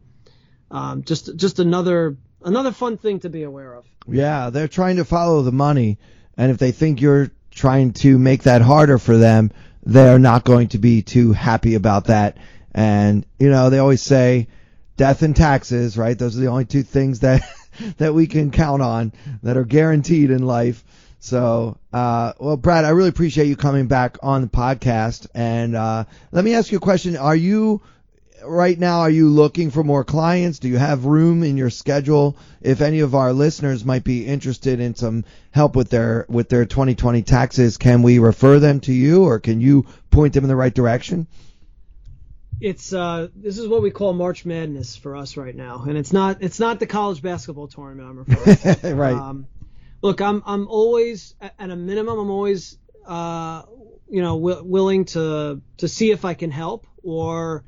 um, 0.71 1.03
just 1.03 1.35
just 1.35 1.59
another 1.59 2.17
another 2.41 2.71
fun 2.71 2.97
thing 2.97 3.19
to 3.19 3.29
be 3.29 3.43
aware 3.43 3.73
of. 3.73 3.85
Yeah, 4.07 4.49
they're 4.49 4.69
trying 4.69 4.95
to 4.95 5.05
follow 5.05 5.41
the 5.41 5.51
money, 5.51 5.99
and 6.37 6.51
if 6.51 6.57
they 6.57 6.71
think 6.71 7.01
you're 7.01 7.29
trying 7.51 7.91
to 7.93 8.17
make 8.17 8.43
that 8.43 8.61
harder 8.61 8.97
for 8.97 9.17
them, 9.17 9.51
they're 9.83 10.19
not 10.19 10.45
going 10.45 10.69
to 10.69 10.77
be 10.77 11.01
too 11.01 11.33
happy 11.33 11.75
about 11.75 12.05
that. 12.05 12.37
And 12.73 13.25
you 13.39 13.49
know, 13.49 13.69
they 13.69 13.79
always 13.79 14.01
say 14.01 14.47
death 14.95 15.21
and 15.21 15.35
taxes, 15.35 15.97
right? 15.97 16.17
Those 16.17 16.37
are 16.37 16.41
the 16.41 16.47
only 16.47 16.65
two 16.65 16.83
things 16.83 17.19
that 17.19 17.43
that 17.97 18.13
we 18.13 18.27
can 18.27 18.51
count 18.51 18.81
on 18.81 19.11
that 19.41 19.57
are 19.57 19.65
guaranteed 19.65 20.31
in 20.31 20.45
life. 20.45 20.83
So, 21.23 21.77
uh, 21.93 22.33
well, 22.37 22.57
Brad, 22.57 22.83
I 22.83 22.89
really 22.89 23.07
appreciate 23.07 23.47
you 23.47 23.55
coming 23.55 23.87
back 23.87 24.17
on 24.21 24.41
the 24.41 24.49
podcast. 24.49 25.25
And 25.33 25.73
uh, 25.73 26.03
let 26.33 26.43
me 26.43 26.53
ask 26.53 26.69
you 26.69 26.79
a 26.79 26.81
question: 26.81 27.15
Are 27.15 27.35
you 27.35 27.81
right 28.45 28.77
now? 28.77 28.99
Are 28.99 29.09
you 29.09 29.29
looking 29.29 29.71
for 29.71 29.85
more 29.85 30.03
clients? 30.03 30.59
Do 30.59 30.67
you 30.67 30.77
have 30.77 31.05
room 31.05 31.43
in 31.43 31.55
your 31.55 31.69
schedule? 31.69 32.35
If 32.61 32.81
any 32.81 32.99
of 32.99 33.15
our 33.15 33.31
listeners 33.31 33.85
might 33.85 34.03
be 34.03 34.25
interested 34.25 34.81
in 34.81 34.95
some 34.95 35.23
help 35.51 35.77
with 35.77 35.89
their 35.89 36.25
with 36.27 36.49
their 36.49 36.65
2020 36.65 37.21
taxes, 37.21 37.77
can 37.77 38.01
we 38.01 38.19
refer 38.19 38.59
them 38.59 38.81
to 38.81 38.91
you, 38.91 39.23
or 39.23 39.39
can 39.39 39.61
you 39.61 39.85
point 40.11 40.33
them 40.33 40.43
in 40.43 40.49
the 40.49 40.57
right 40.57 40.73
direction? 40.73 41.27
It's 42.59 42.91
uh, 42.91 43.29
this 43.33 43.57
is 43.57 43.67
what 43.69 43.81
we 43.81 43.91
call 43.91 44.11
March 44.11 44.45
Madness 44.45 44.97
for 44.97 45.15
us 45.15 45.37
right 45.37 45.55
now, 45.55 45.85
and 45.87 45.97
it's 45.97 46.11
not 46.11 46.37
it's 46.41 46.59
not 46.59 46.81
the 46.81 46.85
college 46.85 47.21
basketball 47.21 47.67
tournament 47.67 48.09
I'm 48.09 48.19
referring 48.19 48.75
to. 48.75 48.95
right. 48.95 49.13
Um, 49.13 49.47
look, 50.03 50.21
I'm 50.21 50.43
I'm 50.45 50.67
always 50.67 51.33
at 51.41 51.71
a 51.71 51.75
minimum, 51.75 52.19
I'm 52.19 52.29
always 52.29 52.77
uh, 53.07 53.63
you 54.07 54.21
know 54.21 54.35
w- 54.39 54.63
willing 54.63 55.05
to 55.05 55.61
to 55.77 55.87
see 55.87 56.11
if 56.11 56.25
I 56.25 56.35
can 56.35 56.51
help, 56.51 56.85
or 57.01 57.63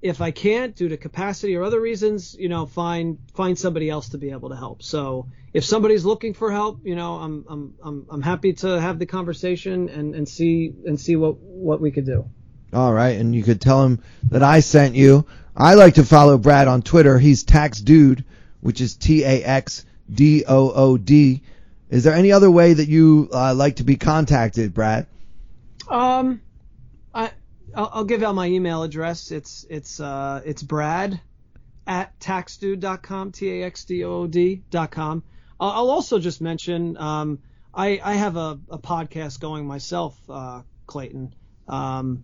if 0.00 0.22
I 0.22 0.30
can't 0.30 0.74
due 0.74 0.88
to 0.88 0.96
capacity 0.96 1.56
or 1.56 1.62
other 1.62 1.80
reasons, 1.80 2.34
you 2.38 2.48
know, 2.48 2.64
find 2.64 3.18
find 3.34 3.58
somebody 3.58 3.90
else 3.90 4.10
to 4.10 4.18
be 4.18 4.30
able 4.30 4.48
to 4.48 4.56
help. 4.56 4.82
So 4.82 5.28
if 5.52 5.64
somebody's 5.64 6.04
looking 6.06 6.32
for 6.32 6.50
help, 6.50 6.80
you 6.84 6.94
know, 6.94 7.16
I'm 7.16 7.44
I'm 7.48 7.74
I'm 7.82 8.06
I'm 8.08 8.22
happy 8.22 8.54
to 8.54 8.80
have 8.80 8.98
the 8.98 9.06
conversation 9.06 9.90
and 9.90 10.14
and 10.14 10.26
see 10.26 10.72
and 10.86 10.98
see 10.98 11.16
what 11.16 11.36
what 11.38 11.80
we 11.80 11.90
could 11.90 12.06
do. 12.06 12.30
All 12.72 12.92
right, 12.94 13.18
and 13.18 13.34
you 13.34 13.42
could 13.42 13.60
tell 13.60 13.84
him 13.84 14.00
that 14.30 14.44
I 14.44 14.60
sent 14.60 14.94
you. 14.94 15.26
I 15.56 15.74
like 15.74 15.94
to 15.94 16.04
follow 16.04 16.38
Brad 16.38 16.68
on 16.68 16.82
Twitter. 16.82 17.18
He's 17.18 17.42
Tax 17.42 17.80
Dood, 17.80 18.24
which 18.60 18.80
is 18.80 18.94
T 18.94 19.24
A 19.24 19.42
X 19.42 19.84
D 20.08 20.44
O 20.46 20.70
O 20.70 20.96
D. 20.96 21.42
Is 21.90 22.04
there 22.04 22.14
any 22.14 22.30
other 22.30 22.50
way 22.50 22.72
that 22.72 22.88
you 22.88 23.28
uh, 23.32 23.52
like 23.54 23.76
to 23.76 23.84
be 23.84 23.96
contacted, 23.96 24.72
Brad? 24.72 25.06
Um, 25.88 26.40
I 27.12 27.32
I'll, 27.74 27.90
I'll 27.92 28.04
give 28.04 28.22
out 28.22 28.34
my 28.34 28.46
email 28.46 28.84
address. 28.84 29.32
It's 29.32 29.66
it's 29.68 29.98
uh 29.98 30.40
it's 30.44 30.62
Brad 30.62 31.20
at 31.86 32.18
taxdood.com, 32.20 33.32
T 33.32 33.60
A 33.60 33.66
X 33.66 33.84
D 33.84 34.04
O 34.04 34.12
O 34.12 34.26
D.com. 34.28 35.24
I'll, 35.58 35.70
I'll 35.70 35.90
also 35.90 36.20
just 36.20 36.40
mention 36.40 36.96
um 36.96 37.40
I 37.74 38.00
I 38.02 38.14
have 38.14 38.36
a, 38.36 38.58
a 38.70 38.78
podcast 38.78 39.40
going 39.40 39.66
myself, 39.66 40.16
uh, 40.28 40.62
Clayton. 40.86 41.34
Um, 41.66 42.22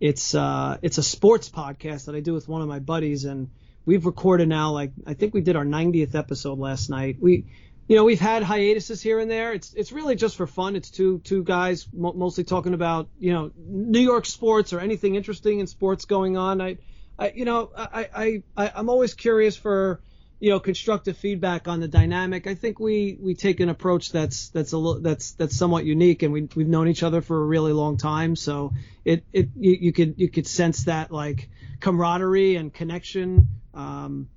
it's 0.00 0.32
uh 0.34 0.78
it's 0.80 0.98
a 0.98 1.02
sports 1.02 1.48
podcast 1.48 2.06
that 2.06 2.14
I 2.14 2.20
do 2.20 2.34
with 2.34 2.48
one 2.48 2.62
of 2.62 2.68
my 2.68 2.78
buddies, 2.78 3.24
and 3.24 3.50
we've 3.84 4.06
recorded 4.06 4.48
now 4.48 4.70
like 4.70 4.92
I 5.06 5.14
think 5.14 5.34
we 5.34 5.40
did 5.40 5.56
our 5.56 5.64
90th 5.64 6.14
episode 6.14 6.60
last 6.60 6.88
night. 6.88 7.16
We 7.20 7.46
you 7.88 7.96
know 7.96 8.04
we've 8.04 8.20
had 8.20 8.42
hiatuses 8.42 9.00
here 9.00 9.18
and 9.18 9.30
there. 9.30 9.54
It's 9.54 9.72
it's 9.72 9.92
really 9.92 10.14
just 10.14 10.36
for 10.36 10.46
fun. 10.46 10.76
It's 10.76 10.90
two 10.90 11.20
two 11.20 11.42
guys 11.42 11.88
mo- 11.92 12.12
mostly 12.12 12.44
talking 12.44 12.74
about 12.74 13.08
you 13.18 13.32
know 13.32 13.50
New 13.56 14.00
York 14.00 14.26
sports 14.26 14.74
or 14.74 14.80
anything 14.80 15.14
interesting 15.14 15.60
in 15.60 15.66
sports 15.66 16.04
going 16.04 16.36
on. 16.36 16.60
I, 16.60 16.76
I 17.18 17.32
you 17.34 17.46
know 17.46 17.70
I, 17.74 18.08
I 18.14 18.42
I 18.56 18.72
I'm 18.76 18.90
always 18.90 19.14
curious 19.14 19.56
for 19.56 20.02
you 20.38 20.50
know 20.50 20.60
constructive 20.60 21.16
feedback 21.16 21.66
on 21.66 21.80
the 21.80 21.88
dynamic. 21.88 22.46
I 22.46 22.54
think 22.54 22.78
we 22.78 23.16
we 23.18 23.34
take 23.34 23.58
an 23.60 23.70
approach 23.70 24.12
that's 24.12 24.50
that's 24.50 24.72
a 24.72 24.78
little 24.78 25.00
that's 25.00 25.32
that's 25.32 25.56
somewhat 25.56 25.86
unique, 25.86 26.22
and 26.22 26.30
we 26.30 26.46
we've 26.54 26.68
known 26.68 26.88
each 26.88 27.02
other 27.02 27.22
for 27.22 27.40
a 27.40 27.46
really 27.46 27.72
long 27.72 27.96
time. 27.96 28.36
So 28.36 28.74
it 29.02 29.24
it 29.32 29.48
you, 29.56 29.78
you 29.80 29.92
could 29.94 30.14
you 30.18 30.28
could 30.28 30.46
sense 30.46 30.84
that 30.84 31.10
like 31.10 31.48
camaraderie 31.80 32.56
and 32.56 32.72
connection. 32.72 33.48
Um, 33.72 34.28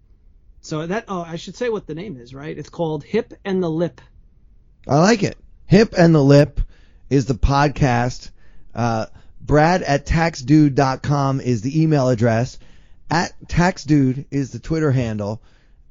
so 0.62 0.86
that 0.86 1.06
oh 1.08 1.22
I 1.22 1.36
should 1.36 1.56
say 1.56 1.70
what 1.70 1.88
the 1.88 1.96
name 1.96 2.18
is 2.18 2.34
right. 2.34 2.58
It's 2.58 2.70
called 2.70 3.04
Hip 3.04 3.34
and 3.44 3.62
the 3.62 3.70
Lip. 3.70 4.00
I 4.88 5.00
like 5.00 5.24
it. 5.24 5.38
Hip 5.66 5.94
and 5.98 6.14
the 6.14 6.24
Lip 6.24 6.62
is 7.10 7.26
the 7.26 7.34
podcast. 7.34 8.30
Uh, 8.74 9.08
Brad 9.42 9.82
at 9.82 10.06
taxdood.com 10.06 11.42
is 11.42 11.62
the 11.62 11.82
email 11.82 12.10
address. 12.10 12.60
At 13.10 13.34
taxdood 13.48 14.26
is 14.32 14.52
the 14.52 14.60
Twitter 14.60 14.92
handle. 14.92 15.42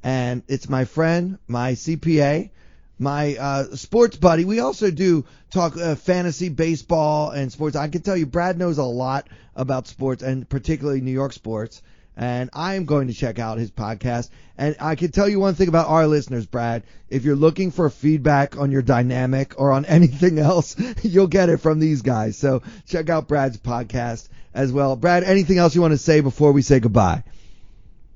And 0.03 0.43
it's 0.49 0.69
my 0.69 0.87
friend, 0.87 1.39
my 1.47 1.73
CPA, 1.73 2.51
my 2.99 3.37
uh, 3.37 3.77
sports 3.77 4.17
buddy. 4.17 4.45
We 4.45 4.61
also 4.61 4.91
do 4.91 5.27
talk 5.51 5.77
uh, 5.77 5.95
fantasy 5.95 6.49
baseball 6.49 7.31
and 7.31 7.53
sports. 7.53 7.77
I 7.77 7.89
can 7.89 8.03
tell 8.03 8.17
you, 8.17 8.27
Brad 8.27 8.59
knows 8.59 8.79
a 8.79 8.85
lot 8.85 9.29
about 9.55 9.89
sports 9.89 10.23
and 10.23 10.49
particularly 10.49 11.01
New 11.01 11.11
York 11.11 11.33
sports. 11.33 11.83
And 12.17 12.51
I 12.53 12.75
am 12.75 12.85
going 12.85 13.09
to 13.09 13.15
check 13.15 13.39
out 13.39 13.59
his 13.59 13.71
podcast. 13.71 14.31
And 14.59 14.77
I 14.81 14.95
can 14.95 15.11
tell 15.11 15.29
you 15.29 15.41
one 15.41 15.55
thing 15.55 15.69
about 15.69 15.89
our 15.89 16.07
listeners, 16.07 16.47
Brad. 16.47 16.83
If 17.09 17.25
you're 17.25 17.37
looking 17.37 17.71
for 17.71 17.89
feedback 17.89 18.59
on 18.59 18.71
your 18.71 18.83
dynamic 18.83 19.55
or 19.59 19.73
on 19.73 19.85
anything 19.87 20.39
else, 20.39 20.77
you'll 21.03 21.29
get 21.29 21.49
it 21.49 21.59
from 21.59 21.81
these 21.81 22.03
guys. 22.03 22.37
So 22.37 22.63
check 22.87 23.09
out 23.09 23.29
Brad's 23.29 23.57
podcast 23.59 24.29
as 24.53 24.73
well. 24.73 24.97
Brad, 24.97 25.25
anything 25.25 25.59
else 25.59 25.75
you 25.75 25.81
want 25.81 25.93
to 25.93 25.99
say 25.99 26.21
before 26.21 26.53
we 26.53 26.63
say 26.63 26.81
goodbye? 26.81 27.25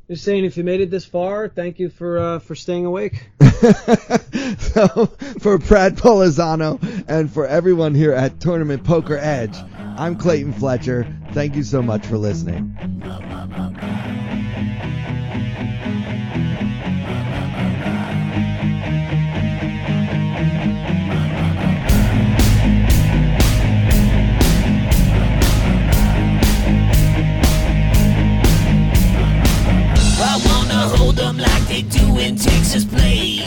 Just 0.08 0.22
saying, 0.22 0.44
if 0.44 0.58
you 0.58 0.64
made 0.64 0.82
it 0.82 0.90
this 0.90 1.06
far, 1.06 1.48
thank 1.48 1.78
you 1.78 1.88
for 1.88 2.18
uh, 2.18 2.38
for 2.38 2.54
staying 2.54 2.84
awake. 2.84 3.30
so 3.40 5.06
for 5.40 5.56
Brad 5.56 5.96
Polizzano 5.96 7.04
and 7.08 7.32
for 7.32 7.46
everyone 7.46 7.94
here 7.94 8.12
at 8.12 8.38
Tournament 8.38 8.84
Poker 8.84 9.16
Edge, 9.16 9.56
I'm 9.96 10.16
Clayton 10.16 10.52
Fletcher. 10.52 11.06
Thank 11.32 11.54
you 11.54 11.62
so 11.62 11.80
much 11.80 12.04
for 12.04 12.18
listening. 12.18 12.76
I 30.16 30.40
wanna 30.44 30.88
hold 30.96 31.20
'em 31.20 31.38
like 31.38 31.68
they 31.68 31.82
do 31.82 32.18
in 32.18 32.36
Texas 32.36 32.84
plays. 32.84 33.46